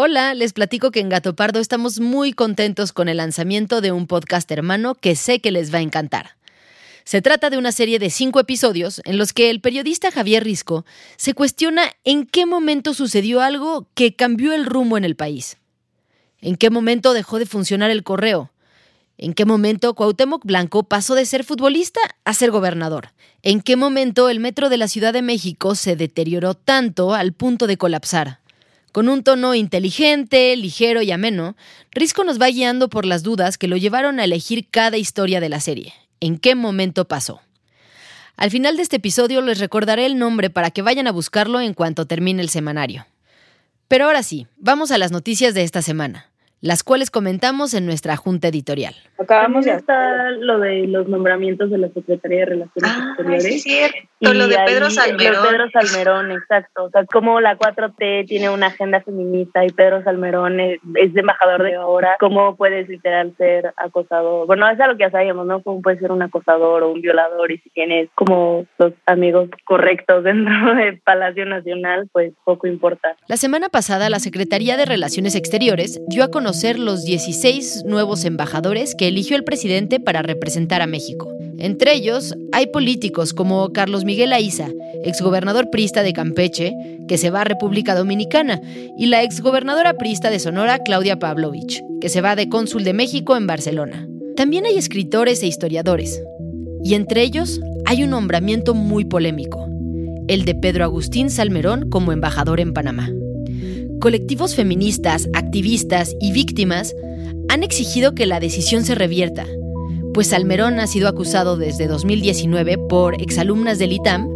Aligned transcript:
Hola, 0.00 0.32
les 0.32 0.52
platico 0.52 0.92
que 0.92 1.00
en 1.00 1.08
Gato 1.08 1.34
Pardo 1.34 1.58
estamos 1.58 1.98
muy 1.98 2.32
contentos 2.32 2.92
con 2.92 3.08
el 3.08 3.16
lanzamiento 3.16 3.80
de 3.80 3.90
un 3.90 4.06
podcast 4.06 4.48
hermano 4.52 4.94
que 4.94 5.16
sé 5.16 5.40
que 5.40 5.50
les 5.50 5.74
va 5.74 5.78
a 5.78 5.80
encantar. 5.82 6.36
Se 7.02 7.20
trata 7.20 7.50
de 7.50 7.58
una 7.58 7.72
serie 7.72 7.98
de 7.98 8.08
cinco 8.08 8.38
episodios 8.38 9.02
en 9.04 9.18
los 9.18 9.32
que 9.32 9.50
el 9.50 9.60
periodista 9.60 10.12
Javier 10.12 10.44
Risco 10.44 10.86
se 11.16 11.34
cuestiona 11.34 11.90
en 12.04 12.26
qué 12.26 12.46
momento 12.46 12.94
sucedió 12.94 13.40
algo 13.40 13.88
que 13.94 14.14
cambió 14.14 14.52
el 14.52 14.66
rumbo 14.66 14.96
en 14.98 15.04
el 15.04 15.16
país. 15.16 15.56
¿En 16.40 16.54
qué 16.54 16.70
momento 16.70 17.12
dejó 17.12 17.40
de 17.40 17.46
funcionar 17.46 17.90
el 17.90 18.04
correo? 18.04 18.52
¿En 19.16 19.34
qué 19.34 19.46
momento 19.46 19.94
Cuauhtémoc 19.94 20.44
Blanco 20.44 20.84
pasó 20.84 21.16
de 21.16 21.26
ser 21.26 21.42
futbolista 21.42 21.98
a 22.24 22.34
ser 22.34 22.52
gobernador? 22.52 23.08
¿En 23.42 23.62
qué 23.62 23.74
momento 23.74 24.28
el 24.28 24.38
metro 24.38 24.68
de 24.68 24.76
la 24.76 24.86
Ciudad 24.86 25.12
de 25.12 25.22
México 25.22 25.74
se 25.74 25.96
deterioró 25.96 26.54
tanto 26.54 27.14
al 27.14 27.32
punto 27.32 27.66
de 27.66 27.78
colapsar? 27.78 28.38
Con 28.92 29.08
un 29.08 29.22
tono 29.22 29.54
inteligente, 29.54 30.56
ligero 30.56 31.02
y 31.02 31.10
ameno, 31.10 31.56
Risco 31.92 32.24
nos 32.24 32.40
va 32.40 32.48
guiando 32.48 32.88
por 32.88 33.04
las 33.04 33.22
dudas 33.22 33.58
que 33.58 33.68
lo 33.68 33.76
llevaron 33.76 34.18
a 34.18 34.24
elegir 34.24 34.68
cada 34.70 34.96
historia 34.96 35.40
de 35.40 35.48
la 35.48 35.60
serie. 35.60 35.92
¿En 36.20 36.38
qué 36.38 36.54
momento 36.54 37.06
pasó? 37.06 37.40
Al 38.36 38.50
final 38.50 38.76
de 38.76 38.82
este 38.82 38.96
episodio 38.96 39.40
les 39.42 39.58
recordaré 39.58 40.06
el 40.06 40.16
nombre 40.16 40.48
para 40.48 40.70
que 40.70 40.82
vayan 40.82 41.06
a 41.06 41.12
buscarlo 41.12 41.60
en 41.60 41.74
cuanto 41.74 42.06
termine 42.06 42.40
el 42.40 42.48
semanario. 42.48 43.06
Pero 43.88 44.06
ahora 44.06 44.22
sí, 44.22 44.46
vamos 44.56 44.90
a 44.90 44.98
las 44.98 45.12
noticias 45.12 45.54
de 45.54 45.64
esta 45.64 45.82
semana 45.82 46.28
las 46.60 46.82
cuales 46.82 47.10
comentamos 47.10 47.72
en 47.74 47.86
nuestra 47.86 48.16
junta 48.16 48.48
editorial. 48.48 48.94
Acabamos 49.18 49.64
de 49.64 49.72
está 49.72 50.30
lo 50.30 50.58
de 50.58 50.86
los 50.88 51.08
nombramientos 51.08 51.70
de 51.70 51.78
la 51.78 51.88
Secretaría 51.88 52.40
de 52.40 52.46
Relaciones 52.46 52.92
ah, 52.92 53.14
Exteriores. 53.16 53.44
Sí, 53.44 53.58
cierto. 53.60 53.98
lo 54.20 54.48
de 54.48 54.56
Pedro 54.66 54.90
Salmerón. 54.90 55.34
Lo 55.34 55.42
de 55.42 55.48
Pedro 55.48 55.70
Salmerón, 55.70 56.32
exacto. 56.32 56.84
O 56.84 56.90
sea, 56.90 57.04
como 57.06 57.40
la 57.40 57.56
4T 57.56 58.26
tiene 58.26 58.50
una 58.50 58.68
agenda 58.68 59.00
feminista 59.02 59.64
y 59.64 59.70
Pedro 59.70 60.02
Salmerón 60.02 60.58
es, 60.60 60.80
embajador 60.94 61.62
de 61.62 61.76
ahora, 61.76 62.16
¿cómo 62.18 62.56
puedes 62.56 62.88
literal 62.88 63.34
ser 63.38 63.72
acosador? 63.76 64.46
Bueno, 64.46 64.68
es 64.68 64.80
algo 64.80 64.96
que 64.96 65.04
ya 65.04 65.10
sabíamos, 65.10 65.46
¿no? 65.46 65.62
¿Cómo 65.62 65.80
puedes 65.80 66.00
ser 66.00 66.10
un 66.10 66.22
acosador 66.22 66.82
o 66.82 66.92
un 66.92 67.00
violador 67.00 67.52
y 67.52 67.58
si 67.58 67.70
tienes 67.70 68.08
como 68.14 68.66
los 68.78 68.92
amigos 69.06 69.48
correctos 69.64 70.24
dentro 70.24 70.74
del 70.74 70.98
Palacio 71.00 71.46
Nacional, 71.46 72.08
pues 72.12 72.32
poco 72.44 72.66
importa. 72.66 73.16
La 73.28 73.36
semana 73.36 73.68
pasada, 73.68 74.10
la 74.10 74.18
Secretaría 74.18 74.76
de 74.76 74.86
Relaciones 74.86 75.34
Exteriores 75.34 76.00
dio 76.08 76.24
a 76.24 76.28
conocer 76.30 76.47
conocer 76.48 76.78
los 76.78 77.04
16 77.04 77.84
nuevos 77.84 78.24
embajadores 78.24 78.94
que 78.94 79.06
eligió 79.06 79.36
el 79.36 79.44
presidente 79.44 80.00
para 80.00 80.22
representar 80.22 80.80
a 80.80 80.86
México. 80.86 81.30
Entre 81.58 81.92
ellos 81.92 82.34
hay 82.52 82.68
políticos 82.68 83.34
como 83.34 83.70
Carlos 83.74 84.06
Miguel 84.06 84.32
Aiza, 84.32 84.70
exgobernador 85.04 85.68
prista 85.68 86.02
de 86.02 86.14
Campeche, 86.14 86.72
que 87.06 87.18
se 87.18 87.28
va 87.28 87.42
a 87.42 87.44
República 87.44 87.94
Dominicana, 87.94 88.62
y 88.96 89.08
la 89.08 89.22
exgobernadora 89.24 89.98
prista 89.98 90.30
de 90.30 90.38
Sonora, 90.38 90.78
Claudia 90.78 91.18
Pavlovich, 91.18 91.82
que 92.00 92.08
se 92.08 92.22
va 92.22 92.34
de 92.34 92.48
cónsul 92.48 92.82
de 92.82 92.94
México 92.94 93.36
en 93.36 93.46
Barcelona. 93.46 94.08
También 94.34 94.64
hay 94.64 94.78
escritores 94.78 95.42
e 95.42 95.48
historiadores, 95.48 96.22
y 96.82 96.94
entre 96.94 97.24
ellos 97.24 97.60
hay 97.84 98.04
un 98.04 98.10
nombramiento 98.10 98.72
muy 98.72 99.04
polémico, 99.04 99.68
el 100.28 100.46
de 100.46 100.54
Pedro 100.54 100.84
Agustín 100.84 101.28
Salmerón 101.28 101.90
como 101.90 102.10
embajador 102.12 102.58
en 102.58 102.72
Panamá. 102.72 103.10
Colectivos 104.00 104.54
feministas, 104.54 105.28
activistas 105.34 106.14
y 106.20 106.30
víctimas 106.30 106.94
han 107.48 107.64
exigido 107.64 108.14
que 108.14 108.26
la 108.26 108.38
decisión 108.38 108.84
se 108.84 108.94
revierta, 108.94 109.44
pues 110.14 110.28
Salmerón 110.28 110.78
ha 110.78 110.86
sido 110.86 111.08
acusado 111.08 111.56
desde 111.56 111.88
2019 111.88 112.78
por 112.78 113.20
exalumnas 113.20 113.80
del 113.80 113.92
ITAM, 113.92 114.28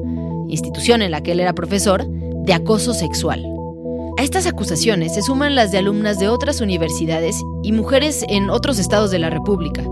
institución 0.49 1.01
en 1.01 1.13
la 1.13 1.23
que 1.23 1.33
él 1.33 1.39
era 1.39 1.53
profesor, 1.53 2.05
de 2.45 2.55
acoso 2.55 2.93
sexual. 2.93 3.45
A 4.19 4.25
estas 4.25 4.49
acusaciones 4.49 5.15
se 5.15 5.23
suman 5.23 5.55
las 5.55 5.71
de 5.71 5.79
alumnas 5.79 6.19
de 6.19 6.29
otras 6.29 6.61
universidades 6.61 7.37
y 7.63 7.71
mujeres 7.71 8.25
en 8.29 8.51
otros 8.51 8.81
estados 8.81 9.13
de 9.13 9.21
la 9.21 9.31
República. 9.31 9.85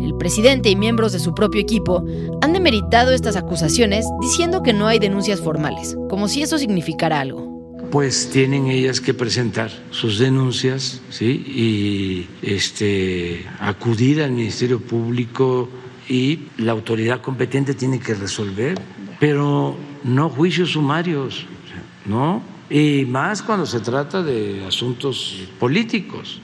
El 0.00 0.14
presidente 0.18 0.70
y 0.70 0.76
miembros 0.76 1.12
de 1.12 1.18
su 1.18 1.34
propio 1.34 1.60
equipo 1.60 2.04
han 2.42 2.52
demeritado 2.52 3.10
estas 3.10 3.34
acusaciones 3.34 4.06
diciendo 4.20 4.62
que 4.62 4.72
no 4.72 4.86
hay 4.86 5.00
denuncias 5.00 5.40
formales, 5.40 5.96
como 6.08 6.28
si 6.28 6.42
eso 6.42 6.58
significara 6.58 7.18
algo 7.18 7.47
pues 7.90 8.30
tienen 8.30 8.68
ellas 8.68 9.00
que 9.00 9.14
presentar 9.14 9.70
sus 9.90 10.18
denuncias 10.18 11.00
¿sí? 11.10 11.26
y 11.26 12.28
este, 12.42 13.46
acudir 13.60 14.22
al 14.22 14.32
Ministerio 14.32 14.80
Público 14.80 15.68
y 16.08 16.40
la 16.58 16.72
autoridad 16.72 17.20
competente 17.20 17.74
tiene 17.74 17.98
que 17.98 18.14
resolver, 18.14 18.78
pero 19.20 19.76
no 20.04 20.28
juicios 20.28 20.70
sumarios, 20.70 21.46
¿no? 22.06 22.42
Y 22.70 23.04
más 23.06 23.42
cuando 23.42 23.66
se 23.66 23.80
trata 23.80 24.22
de 24.22 24.64
asuntos 24.66 25.36
políticos 25.58 26.40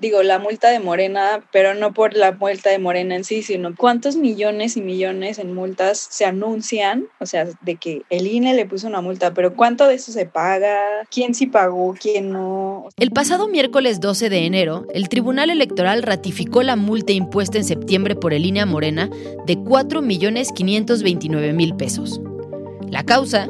digo, 0.00 0.22
la 0.22 0.38
multa 0.38 0.70
de 0.70 0.80
Morena, 0.80 1.44
pero 1.52 1.74
no 1.74 1.92
por 1.92 2.14
la 2.14 2.32
multa 2.32 2.70
de 2.70 2.78
Morena 2.78 3.14
en 3.14 3.24
sí, 3.24 3.42
sino 3.42 3.74
cuántos 3.76 4.16
millones 4.16 4.76
y 4.76 4.82
millones 4.82 5.38
en 5.38 5.54
multas 5.54 5.98
se 6.10 6.24
anuncian, 6.24 7.06
o 7.20 7.26
sea, 7.26 7.46
de 7.60 7.76
que 7.76 8.02
el 8.10 8.26
INE 8.26 8.54
le 8.54 8.66
puso 8.66 8.86
una 8.86 9.00
multa, 9.00 9.34
pero 9.34 9.54
cuánto 9.54 9.86
de 9.86 9.94
eso 9.94 10.12
se 10.12 10.26
paga, 10.26 10.78
quién 11.10 11.34
sí 11.34 11.46
pagó, 11.46 11.94
quién 12.00 12.32
no. 12.32 12.88
El 12.96 13.10
pasado 13.10 13.48
miércoles 13.48 14.00
12 14.00 14.30
de 14.30 14.46
enero, 14.46 14.86
el 14.94 15.08
Tribunal 15.08 15.50
Electoral 15.50 16.02
ratificó 16.02 16.62
la 16.62 16.76
multa 16.76 17.12
impuesta 17.12 17.58
en 17.58 17.64
septiembre 17.64 18.16
por 18.16 18.32
el 18.32 18.46
INE 18.46 18.62
a 18.62 18.66
Morena 18.66 19.10
de 19.46 19.58
4 19.58 20.00
millones 20.02 20.52
529 20.52 21.52
mil 21.52 21.76
pesos. 21.76 22.20
La 22.88 23.04
causa 23.04 23.48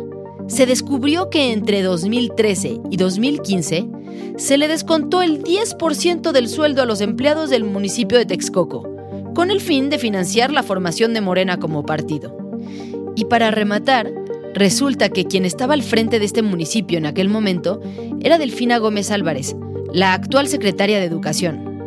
se 0.50 0.66
descubrió 0.66 1.30
que 1.30 1.52
entre 1.52 1.80
2013 1.80 2.80
y 2.90 2.96
2015 2.96 3.88
se 4.36 4.58
le 4.58 4.66
descontó 4.66 5.22
el 5.22 5.44
10% 5.44 6.32
del 6.32 6.48
sueldo 6.48 6.82
a 6.82 6.86
los 6.86 7.00
empleados 7.00 7.50
del 7.50 7.62
municipio 7.62 8.18
de 8.18 8.26
Texcoco, 8.26 8.82
con 9.32 9.52
el 9.52 9.60
fin 9.60 9.90
de 9.90 9.98
financiar 9.98 10.50
la 10.50 10.64
formación 10.64 11.14
de 11.14 11.20
Morena 11.20 11.58
como 11.58 11.86
partido. 11.86 12.36
Y 13.14 13.26
para 13.26 13.52
rematar, 13.52 14.12
resulta 14.52 15.08
que 15.08 15.24
quien 15.24 15.44
estaba 15.44 15.74
al 15.74 15.84
frente 15.84 16.18
de 16.18 16.24
este 16.24 16.42
municipio 16.42 16.98
en 16.98 17.06
aquel 17.06 17.28
momento 17.28 17.80
era 18.20 18.36
Delfina 18.36 18.78
Gómez 18.78 19.12
Álvarez, 19.12 19.54
la 19.92 20.14
actual 20.14 20.48
secretaria 20.48 20.98
de 20.98 21.04
Educación. 21.04 21.80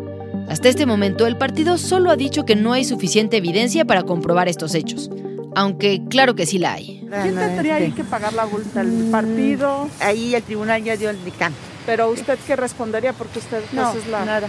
Hasta 0.48 0.69
este 0.69 0.86
momento, 0.86 1.27
el 1.27 1.38
partido 1.38 1.77
solo 1.77 2.12
ha 2.12 2.15
dicho 2.15 2.45
que 2.45 2.56
no 2.56 2.71
hay 2.71 2.86
suficiente 2.86 3.36
evidencia 3.36 3.83
para 3.83 4.04
comprobar 4.04 4.48
estos 4.48 4.74
hechos, 4.74 5.10
aunque 5.55 6.01
claro 6.09 6.35
que 6.35 6.45
sí 6.45 6.57
la 6.57 6.73
hay. 6.73 7.05
¿Quién 7.21 7.35
tendría 7.35 7.75
ahí 7.75 7.91
que 7.91 8.03
pagar 8.03 8.33
la 8.33 8.45
multa? 8.45 8.81
¿El 8.81 9.09
partido? 9.11 9.89
Ahí 10.00 10.35
el 10.35 10.44
tribunal 10.44 10.83
ya 10.83 10.97
dio 10.97 11.09
el 11.09 11.23
dictamen. 11.23 11.57
¿Pero 11.85 12.09
usted 12.09 12.38
qué 12.47 12.55
respondería? 12.55 13.13
Porque 13.13 13.39
usted 13.39 13.61
no, 13.73 13.94
es 13.94 14.07
la... 14.07 14.25
nada. 14.25 14.47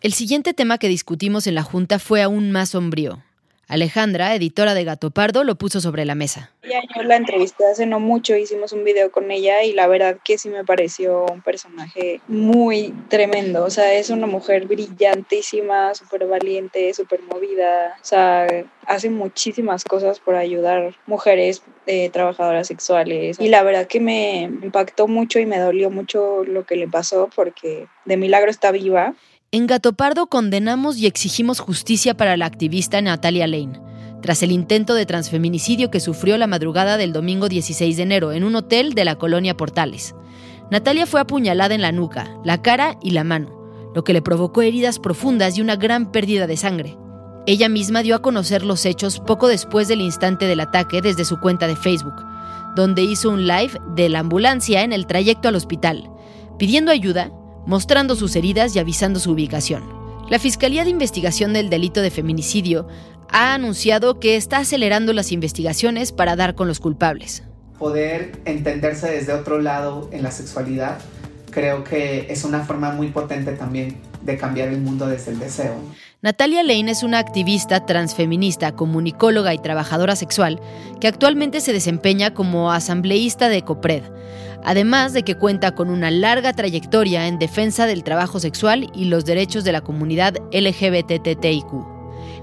El 0.00 0.12
siguiente 0.12 0.54
tema 0.54 0.78
que 0.78 0.88
discutimos 0.88 1.46
en 1.46 1.54
la 1.54 1.62
Junta 1.62 1.98
fue 1.98 2.22
aún 2.22 2.52
más 2.52 2.70
sombrío. 2.70 3.22
Alejandra, 3.68 4.34
editora 4.34 4.72
de 4.72 4.84
Gato 4.84 5.10
Pardo, 5.10 5.44
lo 5.44 5.56
puso 5.56 5.82
sobre 5.82 6.06
la 6.06 6.14
mesa. 6.14 6.50
Ya 6.62 6.80
yo 6.96 7.02
la 7.02 7.16
entrevisté 7.16 7.66
hace 7.66 7.84
no 7.84 8.00
mucho, 8.00 8.34
hicimos 8.34 8.72
un 8.72 8.82
video 8.82 9.10
con 9.10 9.30
ella 9.30 9.62
y 9.62 9.74
la 9.74 9.86
verdad 9.86 10.16
que 10.24 10.38
sí 10.38 10.48
me 10.48 10.64
pareció 10.64 11.26
un 11.26 11.42
personaje 11.42 12.22
muy 12.28 12.94
tremendo. 13.10 13.64
O 13.64 13.70
sea, 13.70 13.92
es 13.92 14.08
una 14.08 14.26
mujer 14.26 14.66
brillantísima, 14.66 15.94
súper 15.94 16.26
valiente, 16.26 16.94
súper 16.94 17.20
movida. 17.22 17.94
O 18.00 18.04
sea, 18.04 18.46
hace 18.86 19.10
muchísimas 19.10 19.84
cosas 19.84 20.18
por 20.18 20.34
ayudar 20.34 20.96
mujeres 21.06 21.62
eh, 21.86 22.08
trabajadoras 22.08 22.68
sexuales. 22.68 23.38
Y 23.38 23.48
la 23.48 23.62
verdad 23.62 23.86
que 23.86 24.00
me 24.00 24.44
impactó 24.44 25.08
mucho 25.08 25.40
y 25.40 25.46
me 25.46 25.58
dolió 25.58 25.90
mucho 25.90 26.42
lo 26.44 26.64
que 26.64 26.76
le 26.76 26.88
pasó 26.88 27.28
porque 27.36 27.86
de 28.06 28.16
milagro 28.16 28.50
está 28.50 28.70
viva. 28.70 29.14
En 29.50 29.66
Gato 29.66 29.94
Pardo 29.94 30.26
condenamos 30.26 30.98
y 30.98 31.06
exigimos 31.06 31.58
justicia 31.58 32.14
para 32.14 32.36
la 32.36 32.44
activista 32.44 33.00
Natalia 33.00 33.46
Lane, 33.46 33.80
tras 34.20 34.42
el 34.42 34.52
intento 34.52 34.92
de 34.92 35.06
transfeminicidio 35.06 35.90
que 35.90 36.00
sufrió 36.00 36.36
la 36.36 36.46
madrugada 36.46 36.98
del 36.98 37.14
domingo 37.14 37.48
16 37.48 37.96
de 37.96 38.02
enero 38.02 38.32
en 38.32 38.44
un 38.44 38.54
hotel 38.56 38.92
de 38.92 39.06
la 39.06 39.14
colonia 39.14 39.56
Portales. 39.56 40.14
Natalia 40.70 41.06
fue 41.06 41.20
apuñalada 41.20 41.74
en 41.74 41.80
la 41.80 41.92
nuca, 41.92 42.28
la 42.44 42.60
cara 42.60 42.98
y 43.00 43.12
la 43.12 43.24
mano, 43.24 43.48
lo 43.94 44.04
que 44.04 44.12
le 44.12 44.20
provocó 44.20 44.60
heridas 44.60 44.98
profundas 44.98 45.56
y 45.56 45.62
una 45.62 45.76
gran 45.76 46.12
pérdida 46.12 46.46
de 46.46 46.58
sangre. 46.58 46.98
Ella 47.46 47.70
misma 47.70 48.02
dio 48.02 48.16
a 48.16 48.22
conocer 48.22 48.66
los 48.66 48.84
hechos 48.84 49.18
poco 49.18 49.48
después 49.48 49.88
del 49.88 50.02
instante 50.02 50.44
del 50.44 50.60
ataque 50.60 51.00
desde 51.00 51.24
su 51.24 51.40
cuenta 51.40 51.66
de 51.66 51.76
Facebook, 51.76 52.22
donde 52.76 53.00
hizo 53.00 53.30
un 53.30 53.46
live 53.46 53.80
de 53.94 54.10
la 54.10 54.18
ambulancia 54.18 54.82
en 54.82 54.92
el 54.92 55.06
trayecto 55.06 55.48
al 55.48 55.56
hospital, 55.56 56.10
pidiendo 56.58 56.92
ayuda 56.92 57.32
mostrando 57.68 58.16
sus 58.16 58.34
heridas 58.34 58.74
y 58.74 58.78
avisando 58.78 59.20
su 59.20 59.32
ubicación. 59.32 59.84
La 60.30 60.38
Fiscalía 60.38 60.84
de 60.84 60.90
Investigación 60.90 61.52
del 61.52 61.68
Delito 61.68 62.00
de 62.00 62.10
Feminicidio 62.10 62.88
ha 63.30 63.52
anunciado 63.52 64.18
que 64.18 64.36
está 64.36 64.58
acelerando 64.58 65.12
las 65.12 65.32
investigaciones 65.32 66.10
para 66.10 66.34
dar 66.34 66.54
con 66.54 66.66
los 66.66 66.80
culpables. 66.80 67.42
Poder 67.78 68.32
entenderse 68.46 69.10
desde 69.10 69.34
otro 69.34 69.60
lado 69.60 70.08
en 70.12 70.22
la 70.22 70.30
sexualidad 70.30 70.98
creo 71.50 71.84
que 71.84 72.26
es 72.30 72.44
una 72.44 72.64
forma 72.64 72.92
muy 72.92 73.08
potente 73.08 73.52
también 73.52 73.98
de 74.22 74.38
cambiar 74.38 74.68
el 74.68 74.80
mundo 74.80 75.06
desde 75.06 75.32
el 75.32 75.38
deseo. 75.38 75.74
Natalia 76.20 76.64
Lane 76.64 76.90
es 76.90 77.04
una 77.04 77.20
activista 77.20 77.86
transfeminista, 77.86 78.72
comunicóloga 78.72 79.54
y 79.54 79.58
trabajadora 79.58 80.16
sexual 80.16 80.60
que 81.00 81.06
actualmente 81.06 81.60
se 81.60 81.72
desempeña 81.72 82.34
como 82.34 82.72
asambleísta 82.72 83.48
de 83.48 83.62
COPRED, 83.62 84.02
además 84.64 85.12
de 85.12 85.22
que 85.22 85.36
cuenta 85.36 85.76
con 85.76 85.90
una 85.90 86.10
larga 86.10 86.52
trayectoria 86.54 87.28
en 87.28 87.38
defensa 87.38 87.86
del 87.86 88.02
trabajo 88.02 88.40
sexual 88.40 88.90
y 88.96 89.04
los 89.04 89.26
derechos 89.26 89.62
de 89.62 89.70
la 89.70 89.80
comunidad 89.80 90.34
LGBTTIQ. 90.52 91.86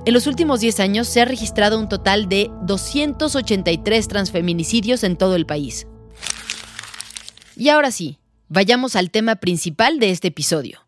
En 0.06 0.14
los 0.14 0.26
últimos 0.26 0.62
10 0.62 0.80
años 0.80 1.10
se 1.10 1.20
ha 1.20 1.26
registrado 1.26 1.78
un 1.78 1.90
total 1.90 2.30
de 2.30 2.50
283 2.62 4.08
transfeminicidios 4.08 5.04
en 5.04 5.18
todo 5.18 5.36
el 5.36 5.46
país. 5.46 5.86
Y 7.58 7.68
ahora 7.68 7.92
sí, 7.92 8.20
vayamos 8.48 8.96
al 8.96 9.12
tema 9.12 9.36
principal 9.36 10.00
de 10.00 10.12
este 10.12 10.30
episodio 10.30 10.85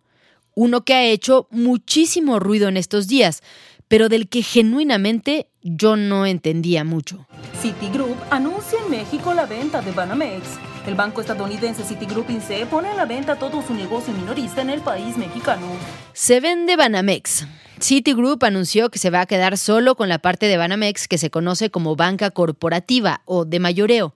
uno 0.58 0.84
que 0.84 0.96
ha 0.96 1.04
hecho 1.04 1.48
muchísimo 1.52 2.40
ruido 2.40 2.68
en 2.68 2.78
estos 2.78 3.08
días, 3.08 3.44
pero 3.88 4.10
del 4.10 4.28
que 4.28 4.42
genuinamente 4.42 5.52
yo 5.62 5.96
no 5.96 6.26
entendía 6.26 6.84
mucho. 6.84 7.28
Citigroup 7.62 8.18
anuncia 8.32 8.80
en 8.84 8.90
México 8.90 9.36
la 9.36 9.46
venta 9.46 9.82
de 9.82 9.92
Banamex. 9.92 10.58
El 10.88 10.96
banco 10.96 11.22
estadounidense 11.22 11.84
Citigroup 11.84 12.32
Inc. 12.32 12.68
pone 12.72 12.88
a 12.88 12.96
la 12.96 13.06
venta 13.06 13.38
todo 13.38 13.62
su 13.62 13.76
negocio 13.76 14.12
minorista 14.16 14.64
en 14.64 14.72
el 14.72 14.82
país 14.82 15.16
mexicano. 15.16 15.68
Se 16.14 16.40
vende 16.40 16.76
Banamex. 16.76 17.46
Citigroup 17.80 18.44
anunció 18.44 18.90
que 18.90 18.98
se 18.98 19.12
va 19.12 19.22
a 19.22 19.26
quedar 19.28 19.60
solo 19.60 19.94
con 19.94 20.10
la 20.10 20.18
parte 20.18 20.48
de 20.48 20.58
Banamex 20.58 21.08
que 21.08 21.20
se 21.20 21.30
conoce 21.30 21.70
como 21.70 21.96
banca 21.96 22.32
corporativa 22.32 23.22
o 23.26 23.46
de 23.46 23.60
mayoreo, 23.60 24.16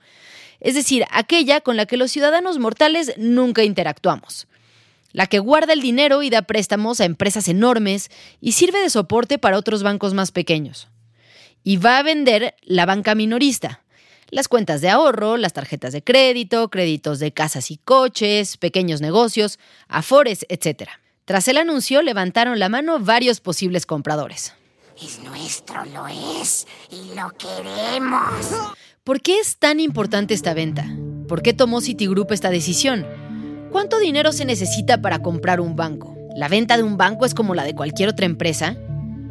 es 0.60 0.74
decir, 0.74 1.06
aquella 1.12 1.62
con 1.62 1.78
la 1.78 1.86
que 1.86 1.98
los 1.98 2.12
ciudadanos 2.12 2.58
mortales 2.58 3.14
nunca 3.18 3.64
interactuamos 3.64 4.48
la 5.14 5.28
que 5.28 5.40
guarda 5.40 5.74
el 5.74 5.82
dinero 5.82 6.24
y 6.24 6.30
da 6.30 6.42
préstamos 6.42 7.02
a 7.02 7.06
empresas 7.06 7.48
enormes 7.48 8.10
y 8.40 8.54
sirve 8.54 8.80
de 8.80 8.90
soporte 8.90 9.38
para 9.38 9.58
otros 9.58 9.84
bancos 9.84 10.14
más 10.14 10.32
pequeños. 10.32 10.88
Y 11.64 11.78
va 11.78 12.00
a 12.00 12.04
vender 12.04 12.56
la 12.64 12.86
banca 12.86 13.16
minorista, 13.16 13.84
las 14.30 14.48
cuentas 14.48 14.82
de 14.82 14.90
ahorro, 14.90 15.38
las 15.38 15.54
tarjetas 15.54 15.94
de 15.94 16.04
crédito, 16.04 16.70
créditos 16.70 17.20
de 17.20 17.34
casas 17.34 17.70
y 17.70 17.78
coches, 17.78 18.58
pequeños 18.58 19.02
negocios, 19.02 19.60
afores, 19.88 20.46
etc. 20.50 20.90
Tras 21.26 21.48
el 21.48 21.58
anuncio 21.58 22.02
levantaron 22.02 22.58
la 22.58 22.70
mano 22.70 23.00
varios 23.00 23.42
posibles 23.42 23.86
compradores. 23.86 24.54
Es 25.02 25.20
nuestro, 25.20 25.84
lo 25.86 26.08
es, 26.08 26.68
y 26.90 27.16
lo 27.16 27.30
queremos. 27.32 28.72
¿Por 29.04 29.22
qué 29.22 29.40
es 29.40 29.58
tan 29.58 29.80
importante 29.80 30.34
esta 30.34 30.54
venta? 30.54 30.86
¿Por 31.28 31.42
qué 31.42 31.54
tomó 31.54 31.82
Citigroup 31.82 32.32
esta 32.32 32.50
decisión? 32.50 33.31
¿Cuánto 33.72 34.00
dinero 34.00 34.34
se 34.34 34.44
necesita 34.44 35.02
para 35.02 35.20
comprar 35.20 35.62
un 35.62 35.78
banco? 35.78 36.18
¿La 36.36 36.50
venta 36.50 36.76
de 36.76 36.84
un 36.84 36.98
banco 36.98 37.26
es 37.26 37.34
como 37.34 37.56
la 37.56 37.64
de 37.64 37.74
cualquier 37.74 38.10
otra 38.10 38.26
empresa? 38.26 38.76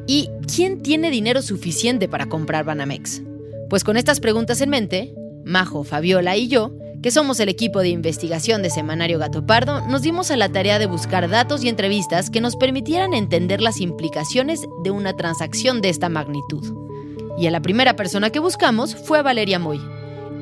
¿Y 0.07 0.31
quién 0.53 0.83
tiene 0.83 1.11
dinero 1.11 1.43
suficiente 1.43 2.09
para 2.09 2.27
comprar 2.27 2.65
Banamex? 2.65 3.23
Pues 3.69 3.85
con 3.85 3.99
estas 3.99 4.19
preguntas 4.19 4.63
en 4.63 4.71
mente, 4.71 5.15
Majo, 5.45 5.85
Fabiola 5.85 6.39
y 6.39 6.49
yo, 6.49 6.73
que 7.03 7.11
somos 7.11 7.39
el 7.41 7.51
equipo 7.51 7.81
de 7.81 7.91
investigación 7.91 8.63
de 8.63 8.71
Semanario 8.71 9.19
Gato 9.19 9.45
Pardo, 9.45 9.87
nos 9.87 10.01
dimos 10.01 10.31
a 10.31 10.37
la 10.39 10.51
tarea 10.51 10.79
de 10.79 10.87
buscar 10.87 11.29
datos 11.29 11.63
y 11.63 11.69
entrevistas 11.69 12.31
que 12.31 12.41
nos 12.41 12.57
permitieran 12.57 13.13
entender 13.13 13.61
las 13.61 13.81
implicaciones 13.81 14.63
de 14.83 14.91
una 14.91 15.17
transacción 15.17 15.83
de 15.83 15.91
esta 15.91 16.09
magnitud. 16.09 16.65
Y 17.39 17.47
a 17.47 17.51
la 17.51 17.61
primera 17.61 17.95
persona 17.95 18.31
que 18.31 18.39
buscamos 18.39 18.95
fue 18.95 19.19
a 19.19 19.23
Valeria 19.23 19.59
Moy, 19.59 19.81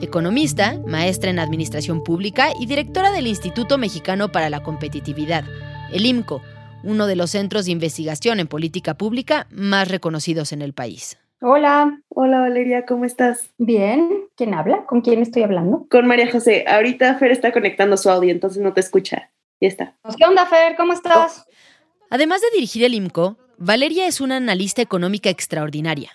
economista, 0.00 0.80
maestra 0.86 1.30
en 1.30 1.38
Administración 1.38 2.02
Pública 2.02 2.48
y 2.58 2.66
directora 2.66 3.10
del 3.10 3.26
Instituto 3.26 3.78
Mexicano 3.78 4.30
para 4.30 4.50
la 4.50 4.62
Competitividad, 4.62 5.44
el 5.92 6.06
IMCO, 6.06 6.42
uno 6.84 7.06
de 7.06 7.16
los 7.16 7.30
centros 7.30 7.66
de 7.66 7.72
investigación 7.72 8.40
en 8.40 8.46
política 8.46 8.94
pública 8.94 9.46
más 9.50 9.88
reconocidos 9.88 10.52
en 10.52 10.62
el 10.62 10.72
país. 10.72 11.18
Hola. 11.40 12.00
Hola 12.08 12.40
Valeria, 12.40 12.84
¿cómo 12.84 13.04
estás? 13.04 13.50
Bien. 13.58 14.26
¿Quién 14.36 14.54
habla? 14.54 14.84
¿Con 14.86 15.02
quién 15.02 15.22
estoy 15.22 15.42
hablando? 15.42 15.86
Con 15.88 16.06
María 16.06 16.30
José. 16.30 16.64
Ahorita 16.66 17.14
Fer 17.16 17.30
está 17.30 17.52
conectando 17.52 17.96
su 17.96 18.10
audio, 18.10 18.30
entonces 18.30 18.62
no 18.62 18.72
te 18.72 18.80
escucha. 18.80 19.30
Ya 19.60 19.68
está. 19.68 19.94
¿Qué 20.16 20.24
onda, 20.24 20.46
Fer? 20.46 20.76
¿Cómo 20.76 20.92
estás? 20.92 21.46
Además 22.10 22.40
de 22.40 22.48
dirigir 22.54 22.84
el 22.84 22.94
IMCO, 22.94 23.36
Valeria 23.56 24.06
es 24.06 24.20
una 24.20 24.36
analista 24.36 24.82
económica 24.82 25.30
extraordinaria. 25.30 26.12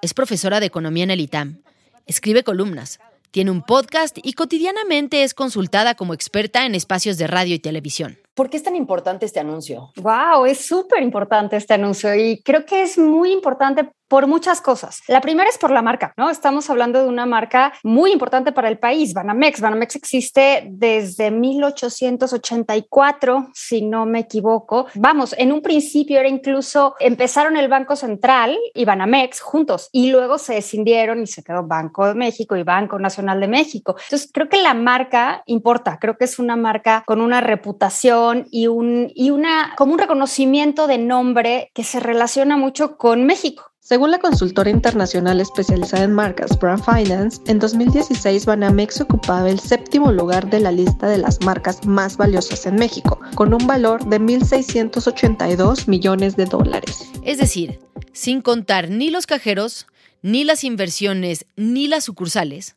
Es 0.00 0.14
profesora 0.14 0.60
de 0.60 0.66
economía 0.66 1.04
en 1.04 1.10
el 1.10 1.20
ITAM. 1.20 1.62
Escribe 2.06 2.42
columnas, 2.42 3.00
tiene 3.34 3.50
un 3.50 3.62
podcast 3.62 4.16
y 4.22 4.34
cotidianamente 4.34 5.24
es 5.24 5.34
consultada 5.34 5.96
como 5.96 6.14
experta 6.14 6.66
en 6.66 6.76
espacios 6.76 7.18
de 7.18 7.26
radio 7.26 7.56
y 7.56 7.58
televisión. 7.58 8.23
¿Por 8.34 8.50
qué 8.50 8.56
es 8.56 8.64
tan 8.64 8.74
importante 8.74 9.26
este 9.26 9.38
anuncio? 9.38 9.92
Wow, 10.02 10.46
es 10.46 10.66
súper 10.66 11.04
importante 11.04 11.56
este 11.56 11.74
anuncio 11.74 12.12
y 12.16 12.42
creo 12.42 12.66
que 12.66 12.82
es 12.82 12.98
muy 12.98 13.30
importante 13.30 13.88
por 14.08 14.26
muchas 14.26 14.60
cosas. 14.60 15.02
La 15.08 15.20
primera 15.20 15.48
es 15.48 15.56
por 15.58 15.70
la 15.70 15.82
marca, 15.82 16.12
¿no? 16.16 16.30
Estamos 16.30 16.70
hablando 16.70 17.02
de 17.02 17.08
una 17.08 17.26
marca 17.26 17.74
muy 17.82 18.12
importante 18.12 18.52
para 18.52 18.68
el 18.68 18.78
país, 18.78 19.12
Banamex. 19.14 19.60
Banamex 19.60 19.96
existe 19.96 20.68
desde 20.70 21.30
1884, 21.30 23.48
si 23.54 23.82
no 23.82 24.06
me 24.06 24.20
equivoco. 24.20 24.86
Vamos, 24.94 25.34
en 25.38 25.52
un 25.52 25.60
principio 25.62 26.20
era 26.20 26.28
incluso, 26.28 26.94
empezaron 27.00 27.56
el 27.56 27.68
Banco 27.68 27.96
Central 27.96 28.56
y 28.74 28.84
Banamex 28.84 29.40
juntos 29.40 29.88
y 29.90 30.10
luego 30.10 30.36
se 30.38 30.58
escindieron 30.58 31.22
y 31.22 31.26
se 31.26 31.42
quedó 31.42 31.66
Banco 31.66 32.06
de 32.06 32.14
México 32.14 32.56
y 32.56 32.62
Banco 32.62 32.98
Nacional 32.98 33.40
de 33.40 33.48
México. 33.48 33.96
Entonces, 34.04 34.30
creo 34.32 34.48
que 34.48 34.62
la 34.62 34.74
marca 34.74 35.42
importa, 35.46 35.98
creo 36.00 36.16
que 36.16 36.26
es 36.26 36.38
una 36.38 36.54
marca 36.56 37.02
con 37.06 37.20
una 37.20 37.40
reputación 37.40 38.23
y, 38.50 38.66
un, 38.66 39.10
y 39.14 39.30
una, 39.30 39.74
como 39.76 39.92
un 39.92 39.98
reconocimiento 39.98 40.86
de 40.86 40.98
nombre 40.98 41.70
que 41.74 41.84
se 41.84 42.00
relaciona 42.00 42.56
mucho 42.56 42.96
con 42.96 43.24
México. 43.24 43.70
Según 43.86 44.10
la 44.10 44.18
consultora 44.18 44.70
internacional 44.70 45.42
especializada 45.42 46.04
en 46.04 46.14
marcas 46.14 46.58
Brand 46.58 46.82
Finance, 46.82 47.42
en 47.48 47.58
2016 47.58 48.46
Banamex 48.46 49.02
ocupaba 49.02 49.50
el 49.50 49.60
séptimo 49.60 50.10
lugar 50.10 50.48
de 50.48 50.60
la 50.60 50.72
lista 50.72 51.06
de 51.06 51.18
las 51.18 51.42
marcas 51.42 51.84
más 51.84 52.16
valiosas 52.16 52.64
en 52.64 52.76
México, 52.76 53.20
con 53.34 53.52
un 53.52 53.66
valor 53.66 54.02
de 54.06 54.18
1.682 54.18 55.86
millones 55.86 56.34
de 56.34 56.46
dólares. 56.46 57.10
Es 57.24 57.36
decir, 57.36 57.78
sin 58.14 58.40
contar 58.40 58.88
ni 58.88 59.10
los 59.10 59.26
cajeros, 59.26 59.86
ni 60.22 60.44
las 60.44 60.64
inversiones, 60.64 61.44
ni 61.56 61.86
las 61.86 62.04
sucursales, 62.04 62.76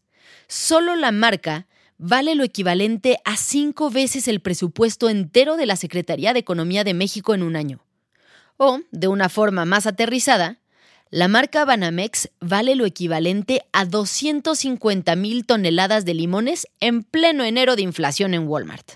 solo 0.50 0.98
la 0.98 1.13
marca 1.13 1.68
vale 1.98 2.36
lo 2.36 2.44
equivalente 2.44 3.18
a 3.25 3.38
cinco 3.38 3.89
veces 3.89 4.27
el 4.27 4.39
presupuesto 4.39 5.10
entero 5.10 5.58
de 5.58 5.66
la 5.66 5.75
Secretaría 5.75 6.34
de 6.34 6.39
Economía 6.39 6.84
de 6.84 6.94
México 6.94 7.34
en 7.34 7.44
un 7.44 7.56
año. 7.56 7.84
O, 8.58 8.80
de 8.92 9.08
una 9.08 9.30
forma 9.30 9.66
más 9.66 9.86
aterrizada, 9.88 10.60
la 11.10 11.27
marca 11.27 11.63
Banamex 11.63 12.30
vale 12.39 12.75
lo 12.75 12.86
equivalente 12.86 13.62
a 13.72 13.86
250 13.86 15.16
mil 15.16 15.46
toneladas 15.46 16.06
de 16.06 16.13
limones 16.13 16.68
en 16.80 17.04
pleno 17.04 17.44
enero 17.44 17.75
de 17.75 17.84
inflación 17.84 18.34
en 18.34 18.48
Walmart. 18.48 18.94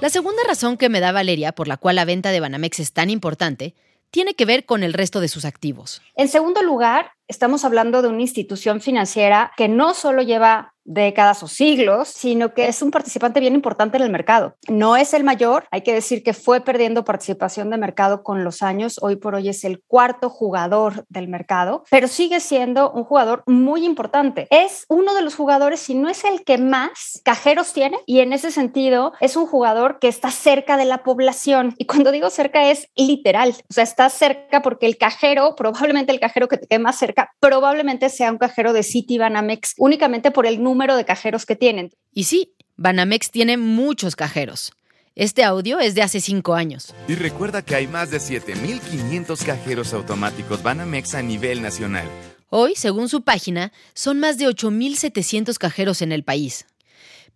La 0.00 0.10
segunda 0.10 0.42
razón 0.46 0.76
que 0.76 0.88
me 0.88 1.00
da 1.00 1.10
Valeria 1.10 1.52
por 1.52 1.68
la 1.68 1.78
cual 1.78 1.96
la 1.96 2.04
venta 2.04 2.30
de 2.30 2.40
Banamex 2.40 2.80
es 2.80 2.92
tan 2.92 3.10
importante 3.10 3.74
tiene 4.10 4.34
que 4.34 4.44
ver 4.44 4.64
con 4.64 4.82
el 4.82 4.92
resto 4.92 5.20
de 5.20 5.28
sus 5.28 5.44
activos. 5.44 6.02
En 6.14 6.28
segundo 6.28 6.62
lugar, 6.62 7.12
estamos 7.28 7.64
hablando 7.64 8.02
de 8.02 8.08
una 8.08 8.22
institución 8.22 8.80
financiera 8.80 9.52
que 9.56 9.68
no 9.68 9.94
solo 9.94 10.22
lleva 10.22 10.75
décadas 10.86 11.42
o 11.42 11.48
siglos, 11.48 12.08
sino 12.08 12.54
que 12.54 12.68
es 12.68 12.80
un 12.82 12.90
participante 12.90 13.40
bien 13.40 13.54
importante 13.54 13.96
en 13.96 14.04
el 14.04 14.10
mercado. 14.10 14.56
No 14.68 14.96
es 14.96 15.12
el 15.14 15.24
mayor, 15.24 15.64
hay 15.70 15.82
que 15.82 15.92
decir 15.92 16.22
que 16.22 16.32
fue 16.32 16.60
perdiendo 16.60 17.04
participación 17.04 17.70
de 17.70 17.76
mercado 17.76 18.22
con 18.22 18.44
los 18.44 18.62
años, 18.62 18.98
hoy 19.02 19.16
por 19.16 19.34
hoy 19.34 19.48
es 19.48 19.64
el 19.64 19.82
cuarto 19.82 20.30
jugador 20.30 21.04
del 21.08 21.28
mercado, 21.28 21.84
pero 21.90 22.08
sigue 22.08 22.40
siendo 22.40 22.90
un 22.92 23.04
jugador 23.04 23.42
muy 23.46 23.84
importante. 23.84 24.46
Es 24.50 24.84
uno 24.88 25.14
de 25.14 25.22
los 25.22 25.34
jugadores, 25.34 25.80
si 25.80 25.94
no 25.94 26.08
es 26.08 26.24
el 26.24 26.44
que 26.44 26.58
más 26.58 27.20
cajeros 27.24 27.72
tiene, 27.72 27.98
y 28.06 28.20
en 28.20 28.32
ese 28.32 28.50
sentido 28.50 29.12
es 29.20 29.36
un 29.36 29.46
jugador 29.46 29.98
que 29.98 30.08
está 30.08 30.30
cerca 30.30 30.76
de 30.76 30.84
la 30.84 31.02
población. 31.02 31.74
Y 31.78 31.86
cuando 31.86 32.12
digo 32.12 32.30
cerca 32.30 32.70
es 32.70 32.88
literal, 32.94 33.54
o 33.68 33.72
sea, 33.72 33.84
está 33.84 34.08
cerca 34.08 34.62
porque 34.62 34.86
el 34.86 34.96
cajero, 34.96 35.54
probablemente 35.56 36.12
el 36.12 36.20
cajero 36.20 36.48
que 36.48 36.58
te 36.58 36.66
quede 36.66 36.78
más 36.78 36.96
cerca, 36.96 37.32
probablemente 37.40 38.08
sea 38.08 38.30
un 38.30 38.38
cajero 38.38 38.72
de 38.72 38.82
Citibanamex, 38.82 39.74
únicamente 39.78 40.30
por 40.30 40.46
el 40.46 40.62
número 40.62 40.75
número 40.76 40.94
de 40.94 41.06
cajeros 41.06 41.46
que 41.46 41.56
tienen. 41.56 41.90
Y 42.12 42.24
sí, 42.24 42.52
Banamex 42.76 43.30
tiene 43.30 43.56
muchos 43.56 44.14
cajeros. 44.14 44.72
Este 45.14 45.42
audio 45.42 45.80
es 45.80 45.94
de 45.94 46.02
hace 46.02 46.20
cinco 46.20 46.54
años. 46.54 46.94
Y 47.08 47.14
recuerda 47.14 47.62
que 47.62 47.74
hay 47.74 47.86
más 47.86 48.10
de 48.10 48.18
7.500 48.18 49.42
cajeros 49.42 49.94
automáticos 49.94 50.62
Banamex 50.62 51.14
a 51.14 51.22
nivel 51.22 51.62
nacional. 51.62 52.06
Hoy, 52.50 52.74
según 52.76 53.08
su 53.08 53.22
página, 53.22 53.72
son 53.94 54.20
más 54.20 54.36
de 54.36 54.46
8.700 54.46 55.56
cajeros 55.56 56.02
en 56.02 56.12
el 56.12 56.24
país. 56.24 56.66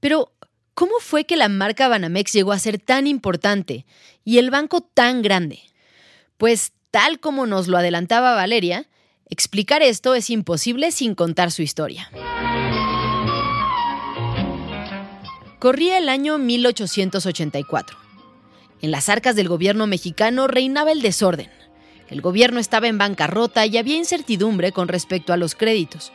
Pero, 0.01 0.35
¿cómo 0.75 0.93
fue 1.01 1.25
que 1.25 1.39
la 1.39 1.49
marca 1.49 1.89
Banamex 1.89 2.35
llegó 2.35 2.53
a 2.53 2.59
ser 2.59 2.79
tan 2.79 3.07
importante 3.07 3.87
y 4.23 4.37
el 4.37 4.51
banco 4.51 4.83
tan 4.83 5.23
grande? 5.23 5.61
Pues, 6.37 6.73
tal 6.91 7.19
como 7.21 7.47
nos 7.47 7.69
lo 7.69 7.79
adelantaba 7.79 8.35
Valeria, 8.35 8.87
explicar 9.31 9.81
esto 9.81 10.15
es 10.15 10.29
imposible 10.29 10.93
sin 10.93 11.15
contar 11.15 11.51
su 11.51 11.63
historia. 11.63 12.11
Corría 15.61 15.99
el 15.99 16.09
año 16.09 16.39
1884. 16.39 17.99
En 18.81 18.91
las 18.91 19.11
arcas 19.11 19.37
del 19.37 19.47
gobierno 19.47 19.87
mexicano 19.87 20.47
reinaba 20.47 20.91
el 20.91 21.03
desorden. 21.03 21.51
El 22.09 22.23
gobierno 22.23 22.61
estaba 22.61 22.89
en 22.89 22.97
bancarrota 22.97 23.67
y 23.67 23.77
había 23.77 23.97
incertidumbre 23.97 24.73
con 24.73 24.89
respecto 24.89 25.35
a 25.35 25.37
los 25.37 25.55
créditos. 25.55 26.13